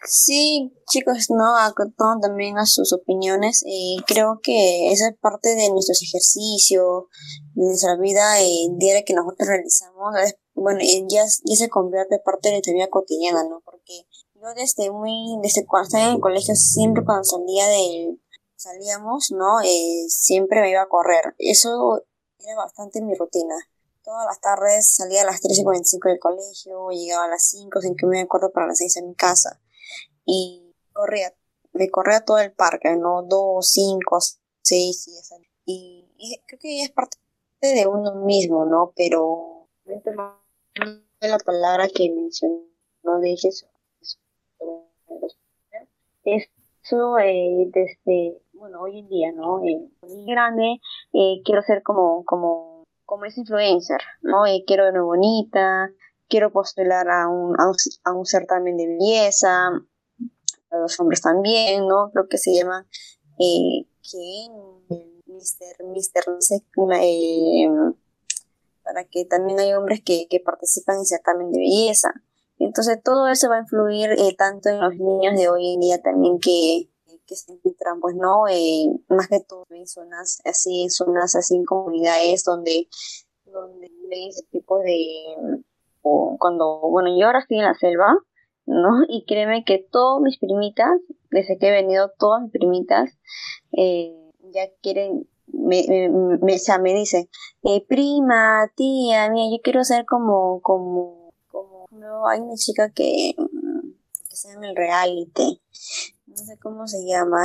[0.09, 3.61] Sí, chicos, no, acotando también a sus opiniones.
[3.67, 7.05] y creo que esa es parte de nuestros ejercicios,
[7.53, 10.15] de nuestra vida eh, diaria que nosotros realizamos.
[10.55, 13.61] bueno, ya, ya se convierte parte de nuestra vida cotidiana, ¿no?
[13.87, 18.21] Porque yo desde muy, desde cuando estaba en el colegio, siempre cuando salía del,
[18.55, 19.61] salíamos, ¿no?
[19.61, 21.35] Eh, siempre me iba a correr.
[21.37, 22.03] Eso
[22.39, 23.55] era bastante mi rutina.
[24.03, 27.81] Todas las tardes salía a las 3 y 45 del colegio, llegaba a las 5,
[27.81, 29.61] sin que me acuerdo para las 6 en mi casa.
[30.25, 31.33] Y corría,
[31.73, 33.23] me corría todo el parque, ¿no?
[33.23, 34.19] 2, 5,
[34.63, 35.09] 6
[35.65, 37.17] y, creo que es parte
[37.61, 38.93] de uno mismo, ¿no?
[38.95, 39.67] Pero
[41.19, 43.67] la palabra que mencionó de eso
[46.23, 49.63] eso eh, desde, bueno, hoy en día, ¿no?
[49.63, 50.79] Eh, muy grande,
[51.13, 54.45] eh, quiero ser como, como, como ese influencer, ¿no?
[54.45, 55.91] Eh, quiero verme bonita,
[56.27, 59.71] quiero postular a un, a un, certamen de belleza,
[60.71, 62.11] los hombres también, ¿no?
[62.11, 62.85] Creo que se llama
[63.39, 64.47] eh, que
[65.27, 66.23] Mister, Mister,
[67.01, 67.69] eh,
[68.83, 72.13] para que también hay hombres que, que participan en certamen de belleza.
[72.59, 76.01] Entonces todo eso va a influir eh, tanto en los niños de hoy en día
[76.01, 76.89] también que,
[77.27, 78.47] que se encuentran, pues, ¿no?
[78.47, 82.87] Eh, más que todo en zonas así, en zonas así, en comunidades donde,
[83.45, 85.61] donde hay ese tipo de...
[86.01, 88.17] O cuando, bueno, yo ahora estoy en la selva,
[88.65, 88.89] ¿no?
[89.09, 90.99] Y créeme que todas mis primitas,
[91.31, 93.11] desde que he venido, todas mis primitas,
[93.73, 94.13] eh,
[94.53, 97.29] ya quieren, me, me, me, me dicen,
[97.63, 101.26] eh, prima, tía, mía, yo quiero ser como, como,
[101.91, 105.61] no, hay una chica que, que está en el reality,
[106.25, 107.39] no sé cómo se llama,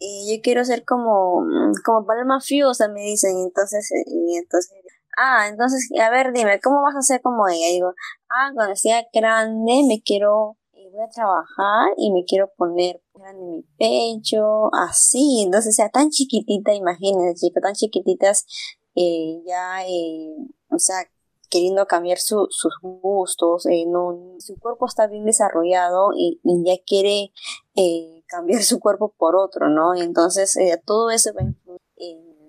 [0.00, 1.44] eh, yo quiero ser como,
[1.84, 4.72] como Palma Fiosa, me dicen, entonces, y entonces,
[5.16, 7.66] ah, entonces, a ver, dime, ¿cómo vas a ser como ella?
[7.68, 7.92] digo,
[8.30, 13.62] ah, cuando sea grande me quiero, voy a trabajar y me quiero poner en mi
[13.78, 18.46] pecho, así, entonces, sea, tan chiquitita, imagínense, chicos, tan chiquititas,
[18.94, 20.34] eh, ya, eh,
[20.70, 21.04] o sea,
[21.48, 27.32] queriendo cambiar su, sus gustos, eh, no, su cuerpo está bien desarrollado y, ya quiere
[27.76, 29.94] eh, cambiar su cuerpo por otro, ¿no?
[29.94, 31.80] Entonces eh, todo eso va a influir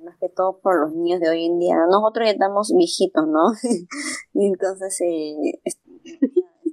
[0.03, 1.75] más que todo por los niños de hoy en día.
[1.89, 3.51] Nosotros ya estamos viejitos, ¿no?
[4.33, 5.61] y entonces eh,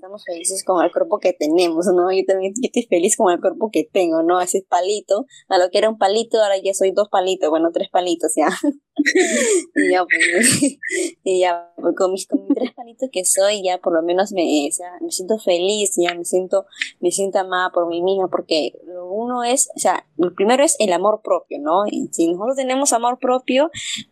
[0.06, 2.12] estamos felices con el cuerpo que tenemos, ¿no?
[2.12, 4.40] Yo también estoy feliz con el cuerpo que tengo, ¿no?
[4.40, 7.88] Ese palito, a lo que era un palito, ahora ya soy dos palitos, bueno, tres
[7.90, 8.46] palitos ya.
[9.74, 10.78] y ya, pues,
[11.24, 14.32] y ya pues, con, mis, con mis tres palitos que soy, ya por lo menos
[14.32, 16.66] me, o sea, me siento feliz, ya me siento,
[17.00, 20.76] me siento amada por mí misma, porque lo uno es, o sea, lo primero es
[20.78, 21.84] el amor propio, ¿no?
[21.90, 23.70] Y si nosotros tenemos amor propio,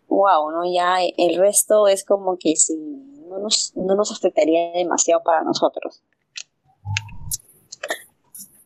[0.09, 0.63] wow, ¿no?
[0.73, 2.75] Ya el resto es como que si
[3.29, 6.03] no nos, no nos afectaría demasiado para nosotros.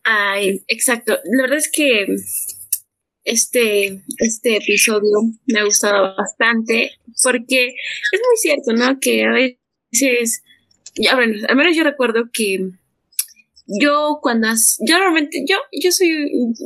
[0.05, 1.19] Ay, exacto.
[1.25, 2.07] La verdad es que
[3.25, 6.93] este, este episodio me ha gustado bastante
[7.23, 8.99] porque es muy cierto, ¿no?
[9.01, 10.43] Que a veces,
[10.95, 12.71] ya bueno, al menos yo recuerdo que
[13.67, 14.49] yo cuando,
[14.81, 16.09] yo realmente, yo, yo soy,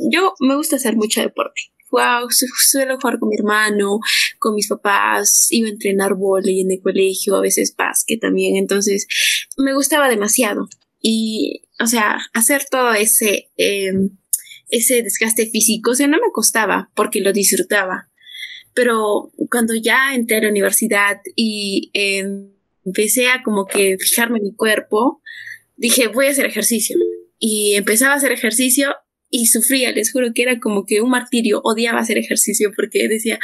[0.09, 1.72] yo me gusta hacer mucho deporte.
[1.93, 3.99] Wow, suelo jugar con mi hermano,
[4.39, 9.05] con mis papás, iba a entrenar volei en el colegio, a veces básquet también, entonces
[9.57, 10.67] me gustaba demasiado.
[10.99, 13.93] Y, o sea, hacer todo ese, eh,
[14.69, 18.09] ese desgaste físico, o sea, no me costaba porque lo disfrutaba.
[18.73, 22.25] Pero cuando ya entré a la universidad y eh,
[22.83, 25.21] empecé a como que fijarme en mi cuerpo,
[25.75, 26.97] dije, voy a hacer ejercicio.
[27.37, 28.95] Y empezaba a hacer ejercicio
[29.35, 33.39] y sufría, les juro que era como que un martirio, odiaba hacer ejercicio porque decía,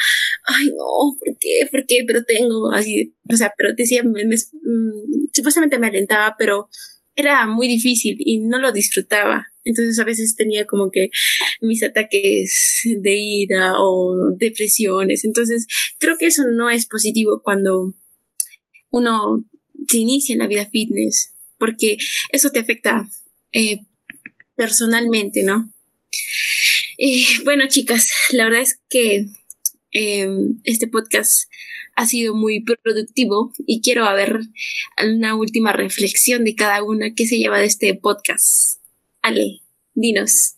[0.46, 1.68] ay no, ¿por qué?
[1.72, 2.04] ¿Por qué?
[2.06, 6.70] Pero tengo así, o sea, pero decía, me, mm, supuestamente me alentaba, pero
[7.16, 9.48] era muy difícil y no lo disfrutaba.
[9.64, 11.10] Entonces a veces tenía como que
[11.60, 15.26] mis ataques de ira o depresiones.
[15.26, 15.66] Entonces
[15.98, 17.96] creo que eso no es positivo cuando
[18.92, 19.44] uno
[19.88, 21.98] se inicia en la vida fitness, porque
[22.32, 23.10] eso te afecta
[23.54, 23.80] eh,
[24.56, 25.74] personalmente, ¿no?
[26.98, 29.26] Eh, bueno, chicas, la verdad es que
[29.92, 30.30] eh,
[30.64, 31.50] este podcast
[31.96, 34.40] ha sido muy productivo y quiero ver
[35.04, 38.80] una última reflexión de cada una que se lleva de este podcast.
[39.22, 39.60] Ale,
[39.96, 40.56] dinos.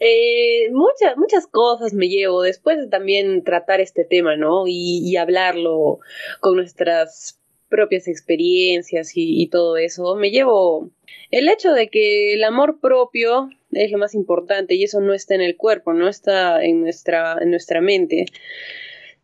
[0.00, 4.64] Eh, muchas, muchas cosas me llevo después de también tratar este tema, ¿no?
[4.66, 6.00] Y, hablarlo
[6.40, 7.38] con nuestras
[7.70, 10.14] propias experiencias y, todo eso.
[10.16, 10.90] Me llevo
[11.30, 15.34] el hecho de que el amor propio es lo más importante y eso no está
[15.34, 18.26] en el cuerpo, no está en nuestra, en nuestra mente.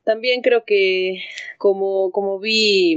[0.04, 1.22] También creo que
[1.58, 2.92] como, como vi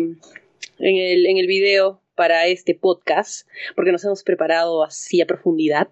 [0.79, 5.89] en el, en el video para este podcast, porque nos hemos preparado así a profundidad.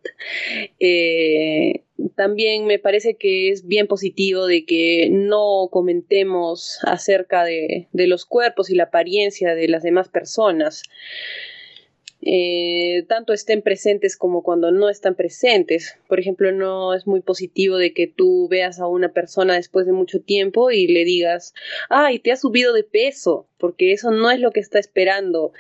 [0.80, 1.84] Eh,
[2.16, 8.26] también me parece que es bien positivo de que no comentemos acerca de, de los
[8.26, 10.84] cuerpos y la apariencia de las demás personas
[12.22, 15.98] eh, tanto estén presentes como cuando no están presentes.
[16.08, 19.94] Por ejemplo, no es muy positivo de que tú veas a una persona después de
[19.94, 21.54] mucho tiempo y le digas,
[21.90, 25.54] ay, te has subido de peso, porque eso no es lo que está esperando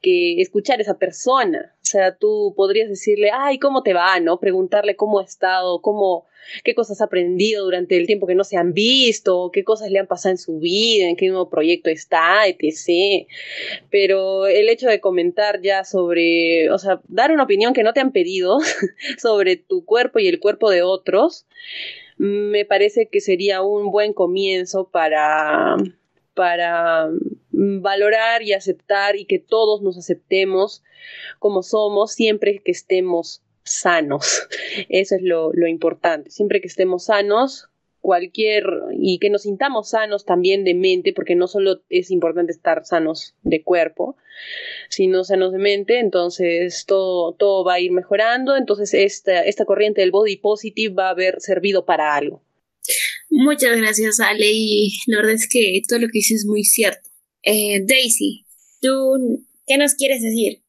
[0.00, 1.74] que escuchar esa persona.
[1.76, 4.18] O sea, tú podrías decirle, ay, ¿cómo te va?
[4.18, 4.40] ¿No?
[4.40, 6.26] Preguntarle cómo ha estado, cómo,
[6.64, 9.98] qué cosas ha aprendido durante el tiempo que no se han visto, qué cosas le
[9.98, 13.28] han pasado en su vida, en qué nuevo proyecto está, etc.
[13.90, 18.00] Pero el hecho de comentar ya sobre, o sea, dar una opinión que no te
[18.00, 18.58] han pedido
[19.18, 21.46] sobre tu cuerpo y el cuerpo de otros,
[22.16, 25.76] me parece que sería un buen comienzo para
[26.34, 27.10] para
[27.50, 30.82] valorar y aceptar y que todos nos aceptemos
[31.38, 34.48] como somos siempre que estemos sanos.
[34.88, 36.30] Eso es lo, lo importante.
[36.30, 37.68] Siempre que estemos sanos,
[38.02, 38.64] cualquier
[38.98, 43.34] y que nos sintamos sanos también de mente, porque no solo es importante estar sanos
[43.42, 44.16] de cuerpo,
[44.90, 50.00] sino sanos de mente, entonces todo, todo va a ir mejorando, entonces esta, esta corriente
[50.00, 52.42] del body positive va a haber servido para algo.
[53.34, 57.08] Muchas gracias, Ale, y la verdad es que todo lo que dices es muy cierto.
[57.42, 58.44] Eh, Daisy,
[58.82, 60.62] ¿tú qué nos quieres decir?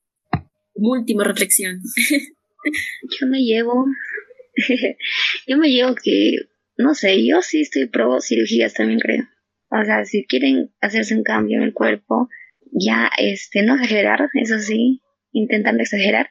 [0.73, 1.81] Última reflexión.
[3.19, 3.85] Yo me llevo,
[5.47, 6.37] yo me llevo que
[6.77, 9.25] no sé, yo sí estoy pro cirugías también creo.
[9.69, 12.29] O sea, si quieren hacerse un cambio en el cuerpo,
[12.71, 15.01] ya, este, no exagerar, eso sí,
[15.33, 16.29] intentando exagerar,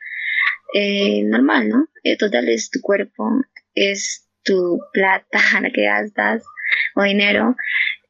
[0.72, 1.89] eh, normal, ¿no?
[2.05, 3.28] Eh, total es tu cuerpo,
[3.74, 6.45] es tu plata la que gastas
[6.95, 7.57] o dinero.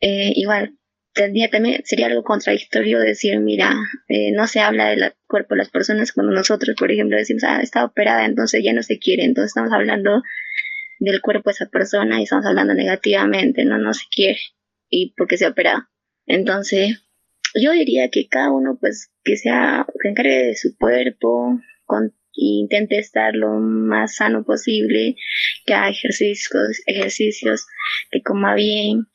[0.01, 0.77] Eh, igual,
[1.15, 3.75] tendría también sería algo contradictorio decir, mira,
[4.09, 7.61] eh, no se habla del cuerpo de las personas cuando nosotros, por ejemplo, decimos, ah,
[7.61, 10.23] está operada, entonces ya no se quiere, entonces estamos hablando
[10.99, 14.39] del cuerpo de esa persona y estamos hablando negativamente, no, no se quiere
[14.89, 15.89] y porque se ha operado.
[16.27, 17.03] Entonces,
[17.61, 22.99] yo diría que cada uno pues que sea, que encargue de su cuerpo, con, intente
[22.99, 25.17] estar lo más sano posible,
[25.67, 27.67] que haga ejercicios, ejercicios,
[28.11, 29.07] que coma bien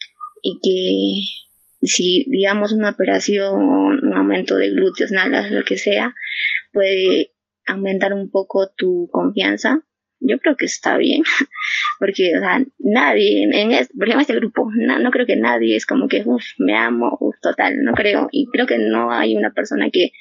[0.41, 6.13] y que si digamos una operación, un aumento de glúteos, nada, lo que sea,
[6.71, 7.31] puede
[7.65, 9.83] aumentar un poco tu confianza.
[10.19, 11.21] Yo creo que está bien,
[11.99, 16.07] porque, o sea, nadie, en este, por este grupo, no, creo que nadie es como
[16.07, 19.91] que, uff, me amo, uff, total, no creo, y creo que no hay una persona
[19.91, 20.11] que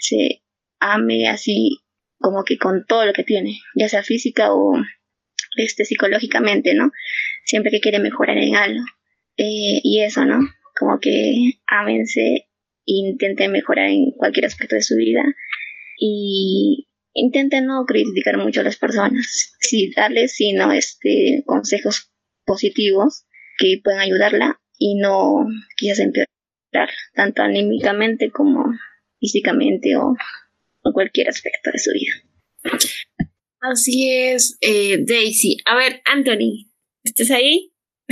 [0.00, 0.42] se
[0.80, 1.80] ame así,
[2.18, 4.74] como que con todo lo que tiene, ya sea física o
[5.56, 6.92] este, psicológicamente, ¿no?
[7.44, 8.84] Siempre que quiere mejorar en algo.
[9.36, 10.40] Eh, y eso, ¿no?
[10.78, 12.48] Como que ámense
[12.84, 15.22] intenten mejorar en cualquier aspecto de su vida.
[15.98, 22.12] Y intenten no criticar mucho a las personas, sí darles sino este consejos
[22.44, 23.26] positivos
[23.58, 25.46] que puedan ayudarla y no
[25.76, 28.66] quizás empeorar tanto anímicamente como
[29.18, 30.14] físicamente o,
[30.86, 32.12] en cualquier aspecto de su vida.
[33.60, 35.58] Así es, eh, Daisy.
[35.64, 36.70] A ver, Anthony,
[37.02, 37.72] ¿estás ahí?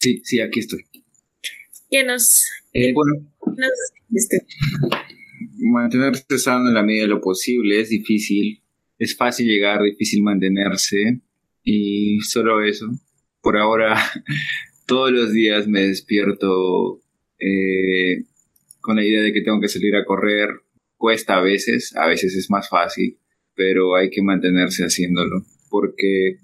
[0.00, 0.84] sí, sí, aquí estoy.
[1.90, 2.44] ¿Qué nos...
[2.72, 3.12] Eh, bueno,
[4.12, 4.44] este,
[5.58, 8.62] mantenerse sano en la medida de lo posible es difícil.
[8.98, 11.20] Es fácil llegar, difícil mantenerse.
[11.62, 12.86] Y solo eso.
[13.40, 13.96] Por ahora,
[14.86, 17.00] todos los días me despierto
[17.38, 18.24] eh,
[18.80, 20.48] con la idea de que tengo que salir a correr.
[21.04, 23.18] Cuesta a veces, a veces es más fácil,
[23.54, 25.44] pero hay que mantenerse haciéndolo.
[25.68, 26.38] Porque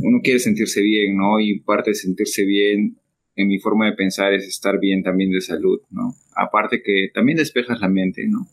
[0.00, 1.40] uno quiere sentirse bien, ¿no?
[1.40, 3.00] Y parte de sentirse bien
[3.34, 6.14] en mi forma de pensar es estar bien también de salud, ¿no?
[6.36, 8.46] Aparte que también despejas la mente, ¿no?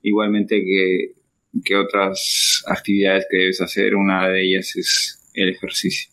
[0.00, 1.16] Igualmente que,
[1.64, 6.08] que otras actividades que debes hacer, una de ellas es el ejercicio.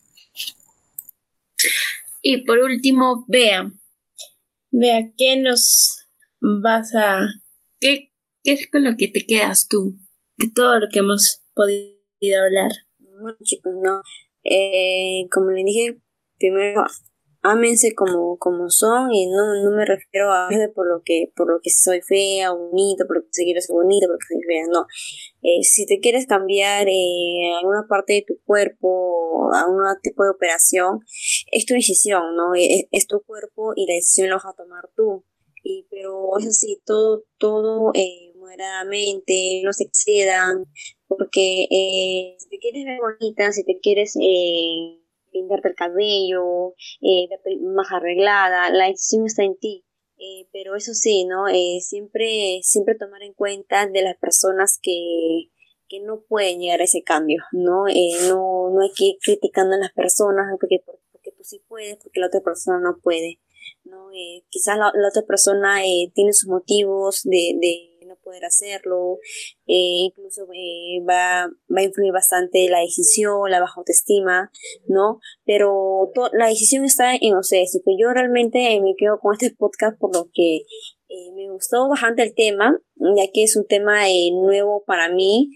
[2.24, 3.72] Y por último, vea,
[4.72, 6.04] vea, ¿qué nos
[6.42, 7.28] vas a...
[7.80, 8.09] ¿Qué,
[8.44, 9.98] qué es con lo que te quedas tú
[10.38, 12.72] de todo lo que hemos podido hablar?
[12.98, 14.02] Bueno, chicos, no.
[14.44, 16.02] Eh, como le dije,
[16.38, 16.86] primero
[17.42, 21.60] ámense como, como son y no, no me refiero a por lo que por lo
[21.62, 24.86] que soy fea o bonita, por lo que quiero ser bonita, porque soy fea, no.
[25.42, 30.32] Eh, si te quieres cambiar eh, alguna parte de tu cuerpo, a un tipo de
[30.32, 31.00] operación,
[31.52, 32.54] es tu decisión, ¿no?
[32.56, 35.24] Es, es, tu cuerpo y la decisión la vas a tomar tú.
[35.64, 40.66] Y, pero eso sí, todo, todo eh, moderadamente, no se excedan,
[41.08, 45.00] porque eh, si te quieres ver bonita, si te quieres eh,
[45.32, 47.30] pintarte el cabello, eh,
[47.62, 49.86] más arreglada, la decisión está en ti.
[50.18, 51.46] Eh, pero eso sí, ¿no?
[51.80, 55.50] Siempre, siempre tomar en cuenta de las personas que,
[55.88, 57.86] que no pueden llegar a ese cambio, ¿no?
[58.28, 60.84] No, no hay que ir criticando a las personas porque,
[61.14, 63.40] porque tú sí puedes, porque la otra persona no puede,
[63.86, 64.10] ¿no?
[64.50, 65.80] Quizás la, otra persona
[66.14, 69.20] tiene sus motivos de no poder hacerlo,
[69.68, 74.52] eh, incluso eh, va, va a influir bastante la decisión, la baja autoestima,
[74.88, 75.20] ¿no?
[75.46, 79.98] Pero la decisión está en ustedes, y pues yo realmente me quedo con este podcast
[79.98, 80.58] por lo que
[81.08, 84.02] eh, me gustó bastante el tema, ya que es un tema
[84.34, 85.52] nuevo para mí,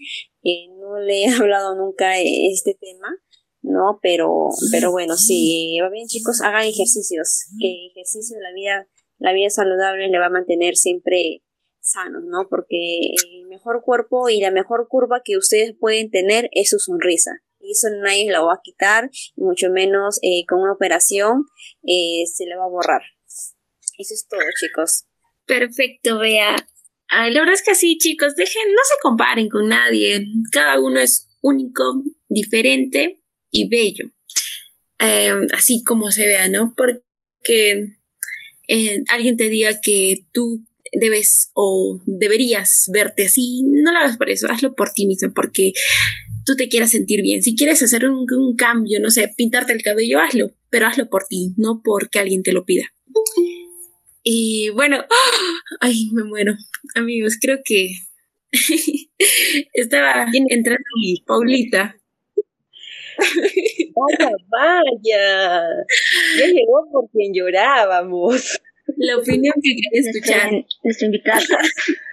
[0.78, 3.08] no le he hablado nunca este tema,
[3.62, 3.98] ¿no?
[4.02, 8.88] Pero, pero bueno, si va bien chicos, hagan ejercicios, que ejercicio de la vida,
[9.18, 11.42] la vida saludable le va a mantener siempre
[11.84, 12.48] sanos, ¿no?
[12.48, 17.42] Porque el mejor cuerpo y la mejor curva que ustedes pueden tener es su sonrisa.
[17.60, 21.46] Y eso nadie lo va a quitar, mucho menos eh, con una operación
[21.86, 23.02] eh, se le va a borrar.
[23.96, 25.04] Eso es todo, chicos.
[25.46, 26.56] Perfecto, vea.
[27.10, 30.26] la verdad es que sí, chicos, dejen, no se comparen con nadie.
[30.50, 34.10] Cada uno es único, diferente y bello.
[34.98, 36.74] Em, así como se vea, ¿no?
[36.76, 37.98] Porque
[38.68, 40.64] eh, alguien te diga que tú
[41.00, 45.72] debes o deberías verte así, no lo hagas por eso, hazlo por ti mismo, porque
[46.44, 47.42] tú te quieras sentir bien.
[47.42, 51.24] Si quieres hacer un, un cambio, no sé, pintarte el cabello, hazlo, pero hazlo por
[51.28, 52.92] ti, no porque alguien te lo pida.
[54.22, 55.04] Y bueno,
[55.80, 56.54] ay, me muero.
[56.94, 57.90] Amigos, creo que
[59.74, 60.82] estaba entrando
[61.26, 61.96] Paulita.
[63.16, 65.62] Vaya, vaya.
[66.38, 68.60] Ya llegó por quien llorábamos.
[69.06, 70.50] La opinión que quería escuchar.
[70.82, 71.40] Nuestra invitada.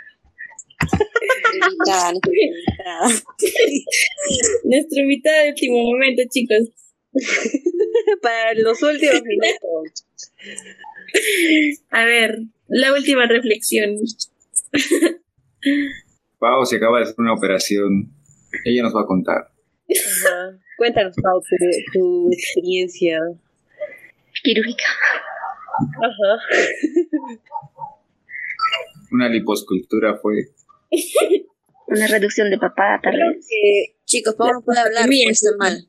[1.53, 3.07] invitada, nuestra invitada.
[4.63, 6.69] Nuestra invitada de último momento, chicos.
[8.21, 10.05] Para los últimos minutos.
[11.89, 13.95] A ver, la última reflexión.
[16.39, 18.11] Pau se acaba de hacer una operación.
[18.65, 19.51] Ella nos va a contar.
[19.89, 20.59] Ajá.
[20.77, 21.55] Cuéntanos, Pau, tu,
[21.93, 23.19] tu experiencia.
[24.43, 24.83] Quirúrgica.
[25.79, 26.41] Ajá.
[29.11, 30.49] Una liposcultura fue.
[31.87, 33.45] Una reducción de papada, tal vez.
[33.49, 35.27] que, Chicos, Pau no puede hablar, Bien.
[35.27, 35.87] pues está mal.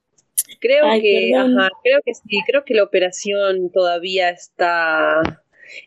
[0.61, 5.22] creo Ay, que, ajá, creo que sí, creo que la operación todavía está,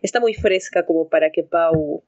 [0.02, 2.04] está muy fresca como para que Pau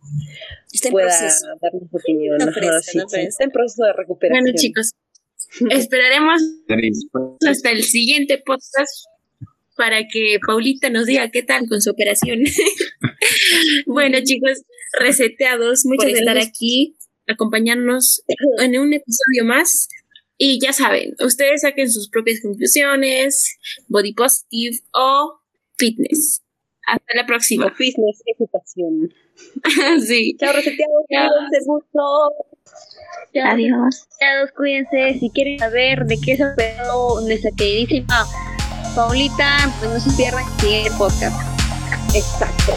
[0.71, 1.47] Está en pueda proceso.
[1.61, 2.37] darnos su opinión.
[2.37, 3.29] No Ajá, fresca, sí, no sí, fresca.
[3.29, 4.43] está en proceso de recuperación.
[4.45, 4.91] Bueno, chicos,
[5.69, 7.07] esperaremos Nariz.
[7.45, 9.05] hasta el siguiente podcast
[9.77, 12.39] para que Paulita nos diga qué tal con su operación.
[13.85, 14.63] bueno, chicos,
[14.99, 16.97] reseteados, muchas Por gracias estar estar aquí,
[17.27, 18.23] acompañarnos
[18.59, 19.87] en un episodio más.
[20.39, 23.57] Y ya saben, ustedes saquen sus propias conclusiones,
[23.87, 25.39] body positive o
[25.77, 26.43] fitness.
[26.85, 27.65] Hasta la próxima.
[27.65, 29.13] O fitness, educación.
[30.05, 30.35] sí.
[30.39, 31.05] Chao, reseteados.
[31.11, 31.29] Chao.
[31.29, 33.43] Cuídense mucho.
[33.43, 34.07] Adiós.
[34.17, 35.19] Cuidados, cuídense.
[35.19, 38.25] Si quieren saber de qué se ha operado nuestra queridísima
[38.97, 41.39] Paulita, pues no se pierdan el podcast.
[42.15, 42.73] Exacto.